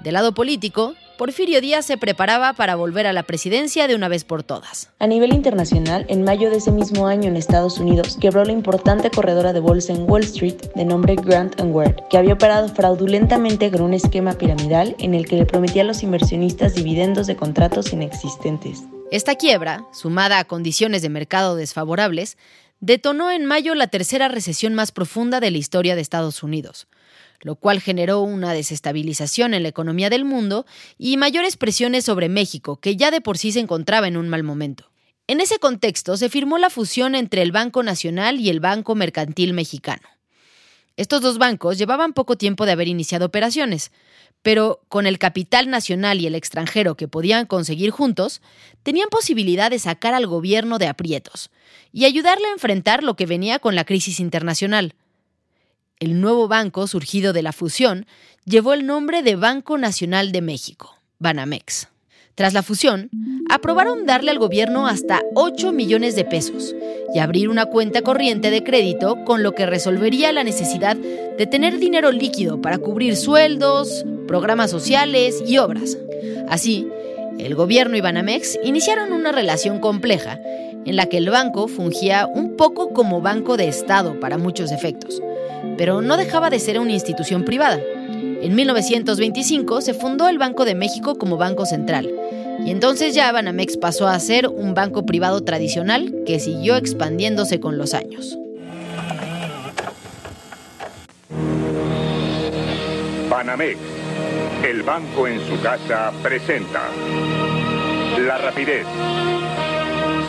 Del 0.00 0.14
lado 0.14 0.32
político, 0.32 0.94
Porfirio 1.18 1.60
Díaz 1.60 1.84
se 1.84 1.98
preparaba 1.98 2.54
para 2.54 2.74
volver 2.74 3.06
a 3.06 3.12
la 3.12 3.24
presidencia 3.24 3.86
de 3.86 3.94
una 3.94 4.08
vez 4.08 4.24
por 4.24 4.42
todas. 4.42 4.88
A 4.98 5.06
nivel 5.06 5.34
internacional, 5.34 6.06
en 6.08 6.24
mayo 6.24 6.48
de 6.48 6.56
ese 6.56 6.72
mismo 6.72 7.06
año 7.06 7.28
en 7.28 7.36
Estados 7.36 7.78
Unidos, 7.78 8.16
quebró 8.18 8.42
la 8.46 8.52
importante 8.52 9.10
corredora 9.10 9.52
de 9.52 9.60
bolsa 9.60 9.92
en 9.92 10.10
Wall 10.10 10.22
Street 10.22 10.56
de 10.74 10.86
nombre 10.86 11.16
Grant 11.16 11.60
Ward, 11.62 11.96
que 12.08 12.16
había 12.16 12.32
operado 12.32 12.70
fraudulentamente 12.70 13.70
con 13.70 13.82
un 13.82 13.92
esquema 13.92 14.32
piramidal 14.32 14.96
en 14.98 15.12
el 15.12 15.26
que 15.26 15.36
le 15.36 15.44
prometía 15.44 15.82
a 15.82 15.84
los 15.84 16.02
inversionistas 16.02 16.74
dividendos 16.74 17.26
de 17.26 17.36
contratos 17.36 17.92
inexistentes. 17.92 18.84
Esta 19.10 19.34
quiebra, 19.34 19.84
sumada 19.92 20.38
a 20.38 20.44
condiciones 20.44 21.02
de 21.02 21.10
mercado 21.10 21.56
desfavorables, 21.56 22.38
detonó 22.80 23.30
en 23.30 23.44
mayo 23.44 23.74
la 23.74 23.88
tercera 23.88 24.28
recesión 24.28 24.74
más 24.74 24.92
profunda 24.92 25.40
de 25.40 25.50
la 25.50 25.58
historia 25.58 25.94
de 25.94 26.00
Estados 26.00 26.42
Unidos 26.42 26.88
lo 27.40 27.56
cual 27.56 27.80
generó 27.80 28.20
una 28.20 28.52
desestabilización 28.52 29.54
en 29.54 29.62
la 29.62 29.68
economía 29.70 30.10
del 30.10 30.24
mundo 30.24 30.66
y 30.98 31.16
mayores 31.16 31.56
presiones 31.56 32.04
sobre 32.04 32.28
México, 32.28 32.76
que 32.76 32.96
ya 32.96 33.10
de 33.10 33.20
por 33.20 33.38
sí 33.38 33.52
se 33.52 33.60
encontraba 33.60 34.08
en 34.08 34.16
un 34.16 34.28
mal 34.28 34.42
momento. 34.42 34.90
En 35.26 35.40
ese 35.40 35.58
contexto 35.58 36.16
se 36.16 36.28
firmó 36.28 36.58
la 36.58 36.70
fusión 36.70 37.14
entre 37.14 37.42
el 37.42 37.52
Banco 37.52 37.82
Nacional 37.82 38.40
y 38.40 38.50
el 38.50 38.60
Banco 38.60 38.94
Mercantil 38.94 39.52
Mexicano. 39.52 40.02
Estos 40.96 41.22
dos 41.22 41.38
bancos 41.38 41.78
llevaban 41.78 42.12
poco 42.12 42.36
tiempo 42.36 42.66
de 42.66 42.72
haber 42.72 42.88
iniciado 42.88 43.26
operaciones, 43.26 43.92
pero 44.42 44.80
con 44.88 45.06
el 45.06 45.18
capital 45.18 45.70
nacional 45.70 46.20
y 46.20 46.26
el 46.26 46.34
extranjero 46.34 46.96
que 46.96 47.08
podían 47.08 47.46
conseguir 47.46 47.90
juntos, 47.90 48.40
tenían 48.82 49.08
posibilidad 49.08 49.70
de 49.70 49.78
sacar 49.78 50.14
al 50.14 50.26
gobierno 50.26 50.78
de 50.78 50.88
aprietos 50.88 51.50
y 51.92 52.04
ayudarle 52.04 52.48
a 52.48 52.52
enfrentar 52.52 53.02
lo 53.02 53.16
que 53.16 53.26
venía 53.26 53.58
con 53.58 53.74
la 53.74 53.84
crisis 53.84 54.20
internacional. 54.20 54.94
El 56.00 56.22
nuevo 56.22 56.48
banco, 56.48 56.86
surgido 56.86 57.34
de 57.34 57.42
la 57.42 57.52
fusión, 57.52 58.06
llevó 58.46 58.72
el 58.72 58.86
nombre 58.86 59.22
de 59.22 59.36
Banco 59.36 59.76
Nacional 59.76 60.32
de 60.32 60.40
México, 60.40 60.96
Banamex. 61.18 61.88
Tras 62.34 62.54
la 62.54 62.62
fusión, 62.62 63.10
aprobaron 63.50 64.06
darle 64.06 64.30
al 64.30 64.38
gobierno 64.38 64.86
hasta 64.86 65.20
8 65.34 65.72
millones 65.72 66.16
de 66.16 66.24
pesos 66.24 66.74
y 67.14 67.18
abrir 67.18 67.50
una 67.50 67.66
cuenta 67.66 68.00
corriente 68.00 68.50
de 68.50 68.64
crédito 68.64 69.26
con 69.26 69.42
lo 69.42 69.54
que 69.54 69.66
resolvería 69.66 70.32
la 70.32 70.42
necesidad 70.42 70.96
de 70.96 71.46
tener 71.46 71.78
dinero 71.78 72.12
líquido 72.12 72.62
para 72.62 72.78
cubrir 72.78 73.14
sueldos, 73.14 74.06
programas 74.26 74.70
sociales 74.70 75.42
y 75.46 75.58
obras. 75.58 75.98
Así, 76.48 76.88
el 77.38 77.54
gobierno 77.54 77.94
y 77.98 78.00
Banamex 78.00 78.58
iniciaron 78.64 79.12
una 79.12 79.32
relación 79.32 79.80
compleja 79.80 80.40
en 80.86 80.96
la 80.96 81.04
que 81.04 81.18
el 81.18 81.28
banco 81.28 81.68
fungía 81.68 82.26
un 82.26 82.56
poco 82.56 82.94
como 82.94 83.20
banco 83.20 83.58
de 83.58 83.68
Estado 83.68 84.18
para 84.18 84.38
muchos 84.38 84.72
efectos 84.72 85.20
pero 85.76 86.02
no 86.02 86.16
dejaba 86.16 86.50
de 86.50 86.58
ser 86.58 86.78
una 86.78 86.92
institución 86.92 87.44
privada. 87.44 87.80
En 88.42 88.54
1925 88.54 89.80
se 89.80 89.94
fundó 89.94 90.28
el 90.28 90.38
Banco 90.38 90.64
de 90.64 90.74
México 90.74 91.16
como 91.18 91.36
Banco 91.36 91.66
Central, 91.66 92.10
y 92.64 92.70
entonces 92.70 93.14
ya 93.14 93.32
Banamex 93.32 93.76
pasó 93.78 94.06
a 94.06 94.18
ser 94.20 94.46
un 94.46 94.74
banco 94.74 95.06
privado 95.06 95.42
tradicional 95.42 96.14
que 96.26 96.38
siguió 96.40 96.76
expandiéndose 96.76 97.58
con 97.58 97.78
los 97.78 97.94
años. 97.94 98.36
Banamex, 103.30 103.78
el 104.68 104.82
banco 104.82 105.26
en 105.26 105.40
su 105.46 105.60
casa, 105.62 106.12
presenta 106.22 106.82
la 108.26 108.36
rapidez, 108.36 108.84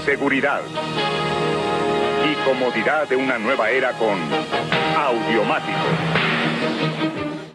seguridad 0.05 0.61
y 2.31 2.35
comodidad 2.45 3.09
de 3.09 3.17
una 3.17 3.37
nueva 3.37 3.69
era 3.71 3.91
con 3.93 4.17
Audiomático. 4.95 5.77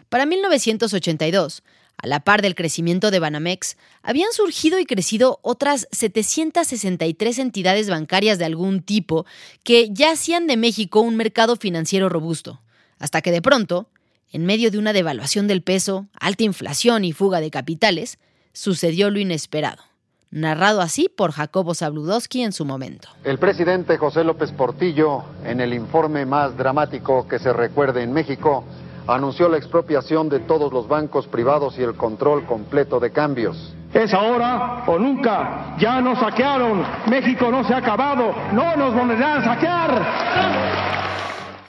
Para 0.09 0.25
1982, 0.25 1.63
a 1.97 2.07
la 2.07 2.19
par 2.19 2.41
del 2.41 2.55
crecimiento 2.55 3.11
de 3.11 3.19
Banamex, 3.19 3.77
habían 4.01 4.31
surgido 4.31 4.79
y 4.79 4.85
crecido 4.85 5.39
otras 5.41 5.87
763 5.91 7.39
entidades 7.39 7.89
bancarias 7.89 8.37
de 8.37 8.45
algún 8.45 8.81
tipo 8.81 9.25
que 9.63 9.89
ya 9.91 10.11
hacían 10.11 10.47
de 10.47 10.57
México 10.57 11.01
un 11.01 11.15
mercado 11.15 11.55
financiero 11.55 12.09
robusto, 12.09 12.61
hasta 12.99 13.21
que 13.21 13.31
de 13.31 13.41
pronto, 13.41 13.89
en 14.31 14.45
medio 14.45 14.71
de 14.71 14.77
una 14.77 14.93
devaluación 14.93 15.47
del 15.47 15.63
peso, 15.63 16.07
alta 16.19 16.43
inflación 16.43 17.03
y 17.03 17.13
fuga 17.13 17.39
de 17.41 17.51
capitales, 17.51 18.19
sucedió 18.53 19.09
lo 19.09 19.19
inesperado 19.19 19.83
narrado 20.31 20.81
así 20.81 21.09
por 21.09 21.31
Jacobo 21.31 21.73
Zabludowski 21.73 22.43
en 22.43 22.51
su 22.51 22.65
momento. 22.65 23.09
El 23.23 23.39
presidente 23.39 23.97
José 23.97 24.23
López 24.23 24.51
Portillo, 24.51 25.23
en 25.45 25.61
el 25.61 25.73
informe 25.73 26.25
más 26.25 26.57
dramático 26.57 27.27
que 27.27 27.39
se 27.39 27.53
recuerde 27.53 28.03
en 28.03 28.13
México, 28.13 28.63
anunció 29.07 29.49
la 29.49 29.57
expropiación 29.57 30.29
de 30.29 30.39
todos 30.39 30.71
los 30.71 30.87
bancos 30.87 31.27
privados 31.27 31.77
y 31.79 31.83
el 31.83 31.95
control 31.95 32.45
completo 32.45 32.99
de 32.99 33.11
cambios. 33.11 33.73
Es 33.93 34.13
ahora 34.13 34.83
o 34.85 34.99
nunca. 34.99 35.75
Ya 35.79 36.01
nos 36.01 36.19
saquearon. 36.19 36.83
México 37.09 37.49
no 37.49 37.65
se 37.65 37.73
ha 37.73 37.77
acabado. 37.77 38.35
No 38.51 38.75
nos 38.75 38.93
volverán 38.93 39.41
a 39.41 39.45
saquear. 39.45 40.37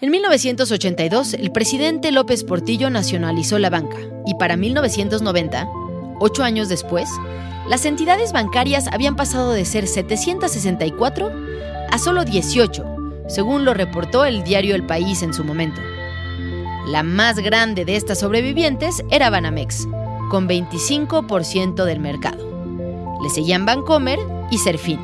En 0.00 0.10
1982, 0.10 1.34
el 1.34 1.50
presidente 1.50 2.12
López 2.12 2.44
Portillo 2.44 2.90
nacionalizó 2.90 3.58
la 3.58 3.70
banca 3.70 3.96
y 4.26 4.34
para 4.34 4.56
1990, 4.56 5.68
ocho 6.20 6.44
años 6.44 6.68
después, 6.68 7.08
las 7.68 7.84
entidades 7.84 8.32
bancarias 8.32 8.88
habían 8.90 9.14
pasado 9.14 9.52
de 9.52 9.66
ser 9.66 9.86
764 9.86 11.30
a 11.90 11.98
solo 11.98 12.24
18, 12.24 12.84
según 13.28 13.66
lo 13.66 13.74
reportó 13.74 14.24
el 14.24 14.42
diario 14.42 14.74
El 14.74 14.86
País 14.86 15.22
en 15.22 15.34
su 15.34 15.44
momento. 15.44 15.80
La 16.86 17.02
más 17.02 17.38
grande 17.38 17.84
de 17.84 17.96
estas 17.96 18.20
sobrevivientes 18.20 19.04
era 19.10 19.28
Banamex, 19.28 19.86
con 20.30 20.48
25% 20.48 21.84
del 21.84 22.00
mercado. 22.00 23.18
Le 23.22 23.28
seguían 23.28 23.66
Bancomer 23.66 24.18
y 24.50 24.56
Serfín. 24.56 24.98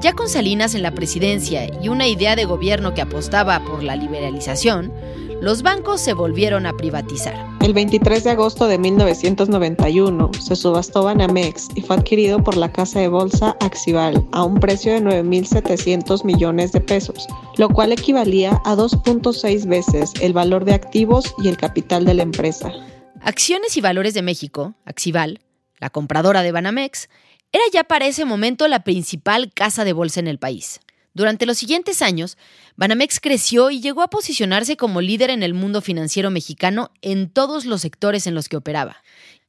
Ya 0.00 0.12
con 0.12 0.28
Salinas 0.28 0.74
en 0.74 0.82
la 0.82 0.90
presidencia 0.90 1.70
y 1.80 1.88
una 1.88 2.08
idea 2.08 2.34
de 2.34 2.44
gobierno 2.44 2.94
que 2.94 3.02
apostaba 3.02 3.60
por 3.60 3.84
la 3.84 3.94
liberalización, 3.94 4.92
los 5.40 5.62
bancos 5.62 6.00
se 6.00 6.14
volvieron 6.14 6.66
a 6.66 6.76
privatizar. 6.76 7.34
El 7.60 7.74
23 7.74 8.24
de 8.24 8.30
agosto 8.30 8.66
de 8.68 8.78
1991 8.78 10.30
se 10.40 10.56
subastó 10.56 11.04
Banamex 11.04 11.68
y 11.74 11.82
fue 11.82 11.96
adquirido 11.96 12.42
por 12.42 12.56
la 12.56 12.72
casa 12.72 13.00
de 13.00 13.08
bolsa 13.08 13.56
Axival 13.60 14.26
a 14.32 14.44
un 14.44 14.60
precio 14.60 14.92
de 14.92 15.02
9.700 15.02 16.24
millones 16.24 16.72
de 16.72 16.80
pesos, 16.80 17.26
lo 17.56 17.68
cual 17.68 17.92
equivalía 17.92 18.60
a 18.64 18.76
2.6 18.76 19.66
veces 19.66 20.12
el 20.20 20.32
valor 20.32 20.64
de 20.64 20.74
activos 20.74 21.34
y 21.42 21.48
el 21.48 21.56
capital 21.56 22.04
de 22.04 22.14
la 22.14 22.22
empresa. 22.22 22.72
Acciones 23.20 23.76
y 23.76 23.80
Valores 23.80 24.14
de 24.14 24.22
México, 24.22 24.74
Axival, 24.84 25.40
la 25.78 25.90
compradora 25.90 26.42
de 26.42 26.52
Banamex, 26.52 27.08
Era 27.52 27.64
ya 27.72 27.84
para 27.84 28.06
ese 28.06 28.24
momento 28.24 28.68
la 28.68 28.84
principal 28.84 29.52
casa 29.52 29.84
de 29.84 29.92
bolsa 29.92 30.20
en 30.20 30.26
el 30.26 30.38
país. 30.38 30.80
Durante 31.16 31.46
los 31.46 31.56
siguientes 31.56 32.02
años, 32.02 32.36
Banamex 32.76 33.20
creció 33.20 33.70
y 33.70 33.80
llegó 33.80 34.02
a 34.02 34.10
posicionarse 34.10 34.76
como 34.76 35.00
líder 35.00 35.30
en 35.30 35.42
el 35.42 35.54
mundo 35.54 35.80
financiero 35.80 36.30
mexicano 36.30 36.90
en 37.00 37.30
todos 37.30 37.64
los 37.64 37.80
sectores 37.80 38.26
en 38.26 38.34
los 38.34 38.50
que 38.50 38.58
operaba. 38.58 38.98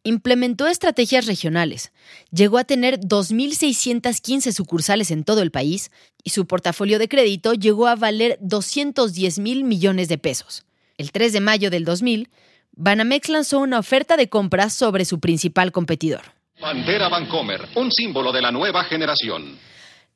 Implementó 0.04 0.68
estrategias 0.68 1.26
regionales, 1.26 1.92
llegó 2.32 2.58
a 2.58 2.64
tener 2.64 3.02
2.615 3.02 4.54
sucursales 4.54 5.12
en 5.12 5.26
todo 5.26 5.42
el 5.42 5.52
país 5.52 5.92
y 6.24 6.30
su 6.30 6.48
portafolio 6.48 7.00
de 7.00 7.10
crédito 7.10 7.54
llegó 7.54 7.88
a 7.88 7.98
valer 7.98 8.38
210 8.40 9.40
mil 9.40 9.66
millones 9.66 10.08
de 10.08 10.18
pesos. 10.18 10.64
El 10.98 11.12
3 11.12 11.34
de 11.34 11.42
mayo 11.42 11.70
del 11.70 11.84
2000, 11.84 12.30
Banamex 12.78 13.28
lanzó 13.28 13.60
una 13.60 13.80
oferta 13.80 14.16
de 14.16 14.30
compra 14.30 14.70
sobre 14.70 15.04
su 15.04 15.20
principal 15.20 15.74
competidor. 15.74 16.22
Bandera 16.62 17.10
Vancomer, 17.10 17.68
un 17.76 17.92
símbolo 17.92 18.32
de 18.32 18.42
la 18.42 18.54
nueva 18.54 18.86
generación. 18.86 19.60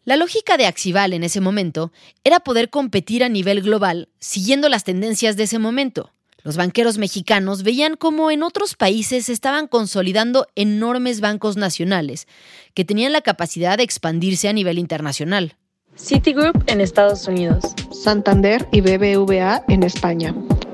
La 0.03 0.15
lógica 0.15 0.57
de 0.57 0.65
Axival 0.65 1.13
en 1.13 1.23
ese 1.23 1.41
momento 1.41 1.91
era 2.23 2.39
poder 2.39 2.71
competir 2.71 3.23
a 3.23 3.29
nivel 3.29 3.61
global 3.61 4.09
siguiendo 4.19 4.67
las 4.67 4.83
tendencias 4.83 5.37
de 5.37 5.43
ese 5.43 5.59
momento. 5.59 6.11
Los 6.43 6.57
banqueros 6.57 6.97
mexicanos 6.97 7.61
veían 7.61 7.95
cómo 7.97 8.31
en 8.31 8.41
otros 8.41 8.73
países 8.73 9.25
se 9.27 9.33
estaban 9.33 9.67
consolidando 9.67 10.47
enormes 10.55 11.21
bancos 11.21 11.55
nacionales 11.55 12.27
que 12.73 12.83
tenían 12.83 13.11
la 13.11 13.21
capacidad 13.21 13.77
de 13.77 13.83
expandirse 13.83 14.49
a 14.49 14.53
nivel 14.53 14.79
internacional. 14.79 15.55
Citigroup 15.95 16.63
en 16.65 16.81
Estados 16.81 17.27
Unidos. 17.27 17.63
Santander 17.91 18.67
y 18.71 18.81
BBVA 18.81 19.63
en 19.67 19.83
España. 19.83 20.33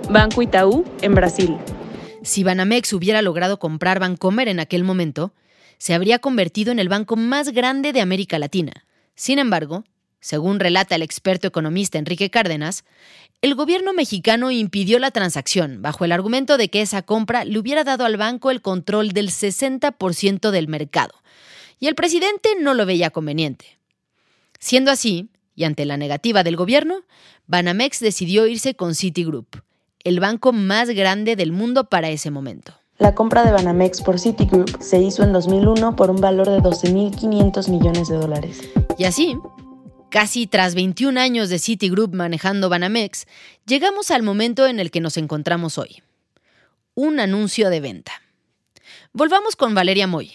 Banco 0.09 0.41
Itaú 0.41 0.85
en 1.01 1.15
Brasil. 1.15 1.57
Si 2.23 2.45
Banamex 2.45 2.93
hubiera 2.93 3.21
logrado 3.21 3.59
comprar 3.59 3.99
Bancomer 3.99 4.47
en 4.47 4.61
aquel 4.61 4.85
momento, 4.85 5.33
se 5.79 5.93
habría 5.93 6.19
convertido 6.19 6.71
en 6.71 6.79
el 6.79 6.87
banco 6.87 7.17
más 7.17 7.49
grande 7.49 7.91
de 7.91 7.99
América 7.99 8.39
Latina. 8.39 8.86
Sin 9.17 9.39
embargo, 9.39 9.83
según 10.19 10.59
relata 10.59 10.95
el 10.95 11.01
experto 11.01 11.47
economista 11.47 11.97
Enrique 11.97 12.29
Cárdenas, 12.29 12.85
el 13.41 13.55
gobierno 13.55 13.91
mexicano 13.91 14.51
impidió 14.51 14.99
la 14.99 15.09
transacción 15.09 15.81
bajo 15.81 16.05
el 16.05 16.11
argumento 16.11 16.57
de 16.57 16.69
que 16.69 16.81
esa 16.81 17.01
compra 17.01 17.43
le 17.43 17.57
hubiera 17.57 17.83
dado 17.83 18.05
al 18.05 18.15
banco 18.15 18.51
el 18.51 18.61
control 18.61 19.09
del 19.09 19.29
60% 19.29 20.51
del 20.51 20.67
mercado, 20.67 21.15
y 21.79 21.87
el 21.87 21.95
presidente 21.95 22.49
no 22.61 22.75
lo 22.75 22.85
veía 22.85 23.09
conveniente. 23.09 23.79
Siendo 24.59 24.91
así, 24.91 25.29
y 25.55 25.63
ante 25.63 25.85
la 25.85 25.97
negativa 25.97 26.43
del 26.43 26.55
gobierno, 26.55 27.01
Banamex 27.47 27.99
decidió 27.99 28.45
irse 28.45 28.75
con 28.75 28.93
Citigroup, 28.93 29.47
el 30.03 30.19
banco 30.19 30.53
más 30.53 30.89
grande 30.91 31.35
del 31.35 31.51
mundo 31.51 31.85
para 31.85 32.09
ese 32.09 32.29
momento. 32.29 32.73
La 32.99 33.15
compra 33.15 33.43
de 33.43 33.51
Banamex 33.51 34.01
por 34.01 34.19
Citigroup 34.19 34.79
se 34.79 35.01
hizo 35.01 35.23
en 35.23 35.33
2001 35.33 35.95
por 35.95 36.11
un 36.11 36.21
valor 36.21 36.49
de 36.49 36.59
12.500 36.59 37.69
millones 37.69 38.09
de 38.09 38.17
dólares. 38.17 38.61
Y 38.99 39.03
así, 39.03 39.37
casi 40.09 40.47
tras 40.47 40.73
21 40.73 41.19
años 41.19 41.49
de 41.49 41.59
Citigroup 41.59 42.15
manejando 42.15 42.67
Banamex, 42.67 43.27
llegamos 43.67 44.09
al 44.09 44.23
momento 44.23 44.65
en 44.65 44.79
el 44.79 44.89
que 44.89 45.01
nos 45.01 45.17
encontramos 45.17 45.77
hoy. 45.77 46.01
Un 46.95 47.19
anuncio 47.19 47.69
de 47.69 47.79
venta. 47.79 48.13
Volvamos 49.13 49.55
con 49.55 49.75
Valeria 49.75 50.07
Moy, 50.07 50.31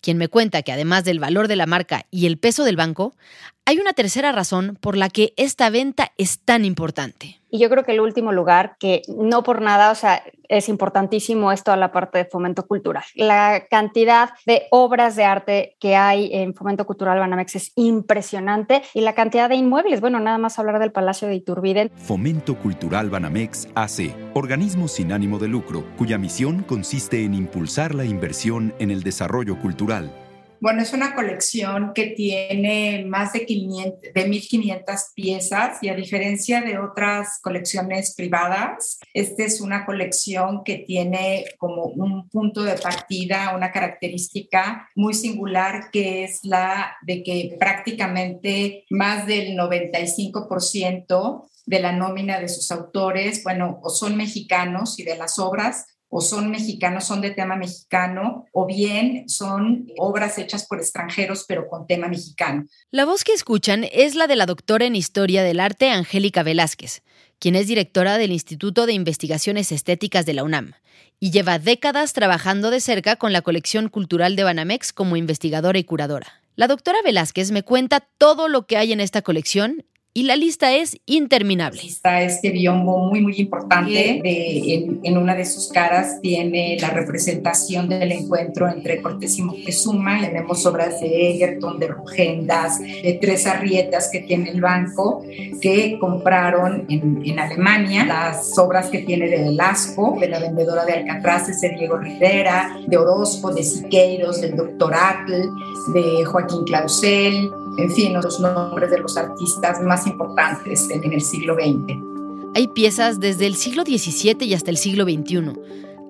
quien 0.00 0.16
me 0.16 0.28
cuenta 0.28 0.62
que 0.62 0.70
además 0.70 1.02
del 1.02 1.18
valor 1.18 1.48
de 1.48 1.56
la 1.56 1.66
marca 1.66 2.06
y 2.12 2.26
el 2.26 2.38
peso 2.38 2.62
del 2.62 2.76
banco, 2.76 3.16
hay 3.64 3.80
una 3.80 3.94
tercera 3.94 4.30
razón 4.30 4.78
por 4.80 4.96
la 4.96 5.08
que 5.08 5.34
esta 5.36 5.68
venta 5.68 6.12
es 6.16 6.38
tan 6.38 6.64
importante. 6.64 7.40
Y 7.50 7.58
yo 7.58 7.68
creo 7.68 7.82
que 7.82 7.92
el 7.92 8.00
último 8.00 8.30
lugar, 8.30 8.76
que 8.78 9.02
no 9.08 9.42
por 9.42 9.60
nada, 9.60 9.90
o 9.90 9.94
sea, 9.96 10.22
es 10.48 10.68
importantísimo 10.68 11.52
esto 11.52 11.72
a 11.72 11.76
la 11.76 11.92
parte 11.92 12.18
de 12.18 12.24
fomento 12.24 12.66
cultural. 12.66 13.04
La 13.14 13.66
cantidad 13.70 14.30
de 14.46 14.64
obras 14.70 15.16
de 15.16 15.24
arte 15.24 15.76
que 15.80 15.96
hay 15.96 16.30
en 16.32 16.54
fomento 16.54 16.86
cultural 16.86 17.18
Banamex 17.18 17.56
es 17.56 17.72
impresionante 17.76 18.82
y 18.94 19.00
la 19.00 19.14
cantidad 19.14 19.48
de 19.48 19.56
inmuebles, 19.56 20.00
bueno, 20.00 20.20
nada 20.20 20.38
más 20.38 20.58
hablar 20.58 20.78
del 20.78 20.92
Palacio 20.92 21.28
de 21.28 21.34
Iturbide. 21.34 21.90
Fomento 21.96 22.56
Cultural 22.56 23.10
Banamex 23.10 23.68
AC, 23.74 24.14
organismo 24.34 24.88
sin 24.88 25.12
ánimo 25.12 25.38
de 25.38 25.48
lucro, 25.48 25.84
cuya 25.96 26.18
misión 26.18 26.62
consiste 26.62 27.24
en 27.24 27.34
impulsar 27.34 27.94
la 27.94 28.04
inversión 28.04 28.74
en 28.78 28.90
el 28.90 29.02
desarrollo 29.02 29.58
cultural 29.60 30.23
bueno, 30.64 30.80
es 30.80 30.94
una 30.94 31.14
colección 31.14 31.92
que 31.92 32.06
tiene 32.06 33.04
más 33.06 33.34
de, 33.34 33.44
500, 33.44 34.00
de 34.00 34.26
1.500 34.26 35.12
piezas 35.14 35.76
y 35.82 35.90
a 35.90 35.94
diferencia 35.94 36.62
de 36.62 36.78
otras 36.78 37.38
colecciones 37.42 38.14
privadas, 38.14 38.98
esta 39.12 39.44
es 39.44 39.60
una 39.60 39.84
colección 39.84 40.64
que 40.64 40.78
tiene 40.78 41.44
como 41.58 41.84
un 41.84 42.30
punto 42.30 42.62
de 42.62 42.78
partida, 42.78 43.54
una 43.54 43.72
característica 43.72 44.88
muy 44.94 45.12
singular 45.12 45.90
que 45.92 46.24
es 46.24 46.40
la 46.44 46.96
de 47.02 47.22
que 47.22 47.56
prácticamente 47.60 48.86
más 48.88 49.26
del 49.26 49.58
95% 49.58 51.46
de 51.66 51.80
la 51.80 51.92
nómina 51.92 52.40
de 52.40 52.48
sus 52.48 52.70
autores, 52.72 53.42
bueno, 53.44 53.82
son 53.88 54.16
mexicanos 54.16 54.98
y 54.98 55.04
de 55.04 55.16
las 55.16 55.38
obras 55.38 55.93
o 56.16 56.20
son 56.20 56.48
mexicanos, 56.48 57.06
son 57.06 57.20
de 57.20 57.32
tema 57.32 57.56
mexicano, 57.56 58.46
o 58.52 58.66
bien 58.66 59.28
son 59.28 59.88
obras 59.98 60.38
hechas 60.38 60.64
por 60.64 60.78
extranjeros 60.78 61.44
pero 61.48 61.66
con 61.66 61.88
tema 61.88 62.06
mexicano. 62.06 62.66
La 62.92 63.04
voz 63.04 63.24
que 63.24 63.32
escuchan 63.32 63.84
es 63.90 64.14
la 64.14 64.28
de 64.28 64.36
la 64.36 64.46
doctora 64.46 64.86
en 64.86 64.94
Historia 64.94 65.42
del 65.42 65.58
Arte 65.58 65.90
Angélica 65.90 66.44
Velázquez, 66.44 67.02
quien 67.40 67.56
es 67.56 67.66
directora 67.66 68.16
del 68.16 68.30
Instituto 68.30 68.86
de 68.86 68.92
Investigaciones 68.92 69.72
Estéticas 69.72 70.24
de 70.24 70.34
la 70.34 70.44
UNAM 70.44 70.74
y 71.18 71.32
lleva 71.32 71.58
décadas 71.58 72.12
trabajando 72.12 72.70
de 72.70 72.78
cerca 72.78 73.16
con 73.16 73.32
la 73.32 73.42
colección 73.42 73.88
cultural 73.88 74.36
de 74.36 74.44
Banamex 74.44 74.92
como 74.92 75.16
investigadora 75.16 75.80
y 75.80 75.84
curadora. 75.84 76.42
La 76.54 76.68
doctora 76.68 76.98
Velázquez 77.04 77.50
me 77.50 77.64
cuenta 77.64 78.06
todo 78.18 78.46
lo 78.46 78.68
que 78.68 78.76
hay 78.76 78.92
en 78.92 79.00
esta 79.00 79.22
colección 79.22 79.84
y 80.16 80.22
la 80.22 80.36
lista 80.36 80.72
es 80.72 80.96
interminable. 81.06 81.82
Está 81.84 82.22
este 82.22 82.50
biombo 82.50 82.98
muy, 82.98 83.20
muy 83.20 83.34
importante. 83.36 84.20
en, 84.22 85.18
una 85.18 85.34
de 85.34 85.44
sus 85.44 85.68
caras 85.68 86.20
tiene 86.22 86.76
la 86.80 86.90
representación 86.90 87.88
del 87.88 88.12
encuentro 88.12 88.68
entre 88.68 89.02
Cortés 89.02 89.36
y 89.38 89.42
Moctezuma. 89.42 90.20
Tenemos 90.20 90.64
obras 90.66 91.00
de 91.00 91.30
Egerton, 91.30 91.80
de 91.80 91.88
Rugendas, 91.88 92.78
de 92.78 93.18
tres 93.20 93.44
arrietas 93.48 94.08
que 94.12 94.20
tiene 94.20 94.50
el 94.50 94.60
banco 94.60 95.24
que 95.60 95.98
compraron 95.98 96.86
en, 96.88 97.20
en 97.24 97.38
Alemania. 97.40 98.04
Las 98.04 98.56
obras 98.56 98.90
que 98.90 99.00
tiene 99.00 99.28
de 99.28 99.38
Velasco, 99.38 100.16
de 100.20 100.28
la 100.28 100.38
vendedora 100.38 100.84
de 100.84 100.92
Alcatraz, 100.92 101.60
de 101.60 101.70
Diego 101.70 101.96
Rivera, 101.96 102.78
de 102.86 102.96
Orozco, 102.96 103.52
de 103.52 103.64
Siqueiros, 103.64 104.40
del 104.40 104.54
doctor 104.56 104.94
Atl, 104.94 105.42
de 105.92 106.24
Joaquín 106.24 106.62
Clausel, 106.66 107.50
en 107.76 107.90
fin, 107.90 108.14
los 108.14 108.40
nombres 108.40 108.90
de 108.90 108.98
los 108.98 109.16
artistas 109.16 109.80
más 109.80 110.06
importantes 110.06 110.88
en 110.90 111.12
el 111.12 111.20
siglo 111.20 111.54
XX. 111.54 111.98
Hay 112.54 112.68
piezas 112.68 113.18
desde 113.18 113.46
el 113.46 113.56
siglo 113.56 113.82
XVII 113.82 114.44
y 114.46 114.54
hasta 114.54 114.70
el 114.70 114.76
siglo 114.76 115.04
XXI. 115.04 115.52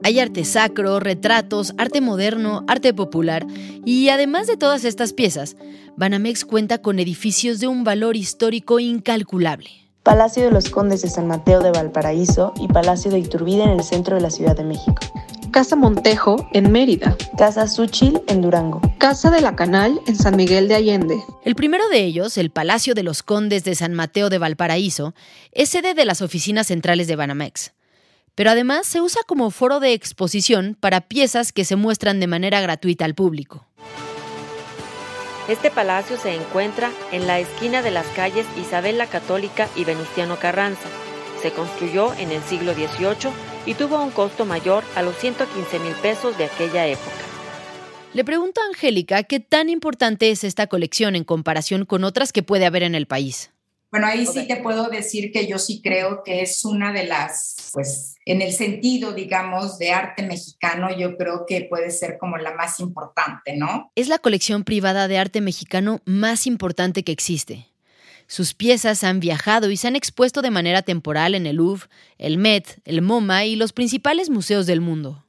Hay 0.02 0.20
arte 0.20 0.44
sacro, 0.44 1.00
retratos, 1.00 1.72
arte 1.78 2.02
moderno, 2.02 2.64
arte 2.68 2.92
popular 2.92 3.46
y 3.86 4.10
además 4.10 4.46
de 4.46 4.58
todas 4.58 4.84
estas 4.84 5.14
piezas, 5.14 5.56
Banamex 5.96 6.44
cuenta 6.44 6.78
con 6.78 6.98
edificios 6.98 7.60
de 7.60 7.68
un 7.68 7.84
valor 7.84 8.16
histórico 8.16 8.80
incalculable. 8.80 9.70
Palacio 10.02 10.44
de 10.44 10.50
los 10.50 10.68
Condes 10.68 11.00
de 11.00 11.08
San 11.08 11.26
Mateo 11.26 11.62
de 11.62 11.70
Valparaíso 11.70 12.52
y 12.60 12.68
Palacio 12.68 13.10
de 13.10 13.20
Iturbide 13.20 13.62
en 13.62 13.70
el 13.70 13.82
centro 13.82 14.16
de 14.16 14.20
la 14.20 14.28
Ciudad 14.28 14.54
de 14.54 14.64
México. 14.64 15.00
Casa 15.54 15.76
Montejo 15.76 16.48
en 16.52 16.72
Mérida, 16.72 17.16
Casa 17.38 17.68
Suchil 17.68 18.20
en 18.26 18.42
Durango, 18.42 18.80
Casa 18.98 19.30
de 19.30 19.40
la 19.40 19.54
Canal 19.54 20.00
en 20.08 20.16
San 20.16 20.34
Miguel 20.34 20.66
de 20.66 20.74
Allende. 20.74 21.22
El 21.44 21.54
primero 21.54 21.88
de 21.90 22.02
ellos, 22.02 22.36
el 22.38 22.50
Palacio 22.50 22.92
de 22.92 23.04
los 23.04 23.22
Condes 23.22 23.62
de 23.62 23.76
San 23.76 23.94
Mateo 23.94 24.30
de 24.30 24.38
Valparaíso, 24.38 25.14
es 25.52 25.68
sede 25.68 25.94
de 25.94 26.06
las 26.06 26.22
oficinas 26.22 26.66
centrales 26.66 27.06
de 27.06 27.14
Banamex. 27.14 27.72
Pero 28.34 28.50
además 28.50 28.88
se 28.88 29.00
usa 29.00 29.22
como 29.28 29.52
foro 29.52 29.78
de 29.78 29.92
exposición 29.92 30.76
para 30.80 31.02
piezas 31.02 31.52
que 31.52 31.64
se 31.64 31.76
muestran 31.76 32.18
de 32.18 32.26
manera 32.26 32.60
gratuita 32.60 33.04
al 33.04 33.14
público. 33.14 33.64
Este 35.46 35.70
palacio 35.70 36.16
se 36.16 36.34
encuentra 36.34 36.90
en 37.12 37.28
la 37.28 37.38
esquina 37.38 37.80
de 37.80 37.92
las 37.92 38.06
calles 38.08 38.44
Isabel 38.60 38.98
la 38.98 39.06
Católica 39.06 39.68
y 39.76 39.84
Venustiano 39.84 40.36
Carranza. 40.36 40.88
Se 41.40 41.52
construyó 41.52 42.12
en 42.14 42.32
el 42.32 42.42
siglo 42.42 42.74
XVIII 42.74 43.53
y 43.66 43.74
tuvo 43.74 44.02
un 44.02 44.10
costo 44.10 44.44
mayor 44.44 44.84
a 44.94 45.02
los 45.02 45.16
115 45.16 45.78
mil 45.78 45.94
pesos 45.94 46.36
de 46.38 46.44
aquella 46.44 46.86
época. 46.86 47.10
Le 48.12 48.24
pregunto 48.24 48.60
a 48.60 48.66
Angélica 48.66 49.24
qué 49.24 49.40
tan 49.40 49.68
importante 49.68 50.30
es 50.30 50.44
esta 50.44 50.68
colección 50.68 51.16
en 51.16 51.24
comparación 51.24 51.84
con 51.84 52.04
otras 52.04 52.32
que 52.32 52.42
puede 52.42 52.64
haber 52.64 52.84
en 52.84 52.94
el 52.94 53.06
país. 53.06 53.50
Bueno, 53.90 54.08
ahí 54.08 54.26
sí 54.26 54.48
te 54.48 54.56
puedo 54.56 54.88
decir 54.88 55.30
que 55.30 55.46
yo 55.46 55.56
sí 55.56 55.80
creo 55.80 56.24
que 56.24 56.42
es 56.42 56.64
una 56.64 56.92
de 56.92 57.06
las, 57.06 57.70
pues, 57.72 58.16
en 58.24 58.42
el 58.42 58.52
sentido, 58.52 59.12
digamos, 59.12 59.78
de 59.78 59.92
arte 59.92 60.24
mexicano, 60.24 60.88
yo 60.96 61.16
creo 61.16 61.44
que 61.46 61.66
puede 61.70 61.92
ser 61.92 62.18
como 62.18 62.36
la 62.36 62.54
más 62.54 62.80
importante, 62.80 63.56
¿no? 63.56 63.92
Es 63.94 64.08
la 64.08 64.18
colección 64.18 64.64
privada 64.64 65.06
de 65.06 65.18
arte 65.18 65.40
mexicano 65.40 66.00
más 66.06 66.48
importante 66.48 67.04
que 67.04 67.12
existe. 67.12 67.68
Sus 68.26 68.54
piezas 68.54 69.04
han 69.04 69.20
viajado 69.20 69.70
y 69.70 69.76
se 69.76 69.88
han 69.88 69.96
expuesto 69.96 70.42
de 70.42 70.50
manera 70.50 70.82
temporal 70.82 71.34
en 71.34 71.46
el 71.46 71.56
Louvre, 71.56 71.88
el 72.18 72.38
Met, 72.38 72.80
el 72.84 73.02
MoMA 73.02 73.44
y 73.44 73.56
los 73.56 73.72
principales 73.72 74.30
museos 74.30 74.66
del 74.66 74.80
mundo. 74.80 75.23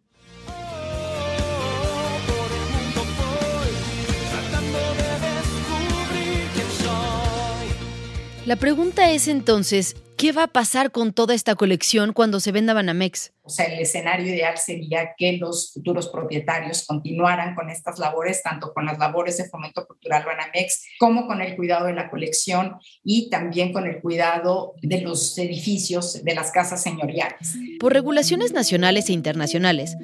La 8.46 8.58
pregunta 8.58 9.10
es 9.10 9.28
entonces, 9.28 9.96
¿qué 10.18 10.32
va 10.32 10.44
a 10.44 10.48
pasar 10.48 10.92
con 10.92 11.14
toda 11.14 11.34
esta 11.34 11.56
colección 11.56 12.14
cuando 12.14 12.40
se 12.40 12.52
venda 12.52 12.76
Banamex? 12.76 13.34
O 13.42 13.50
sea, 13.50 13.66
el 13.66 13.80
escenario 13.80 14.28
ideal 14.28 14.60
sería 14.60 15.16
que 15.18 15.38
los 15.38 15.74
futuros 15.74 16.10
propietarios 16.10 16.86
continuaran 16.86 17.56
con 17.56 17.72
estas 17.72 17.98
labores, 17.98 18.44
tanto 18.44 18.72
con 18.72 18.86
las 18.86 19.00
labores 19.00 19.38
de 19.40 19.50
fomento 19.50 19.88
cultural 19.88 20.26
Banamex, 20.26 20.84
como 21.00 21.26
con 21.26 21.42
el 21.42 21.56
cuidado 21.56 21.88
de 21.88 21.94
la 21.94 22.12
colección 22.12 22.76
y 23.04 23.32
también 23.32 23.74
con 23.74 23.88
el 23.88 24.00
cuidado 24.00 24.76
de 24.84 25.02
los 25.02 25.36
edificios 25.40 26.24
de 26.24 26.36
las 26.36 26.52
casas 26.52 26.84
señoriales. 26.84 27.56
Por 27.80 27.94
regulaciones 27.94 28.54
nacionales 28.54 29.10
e 29.10 29.14
internacionales, 29.14 29.98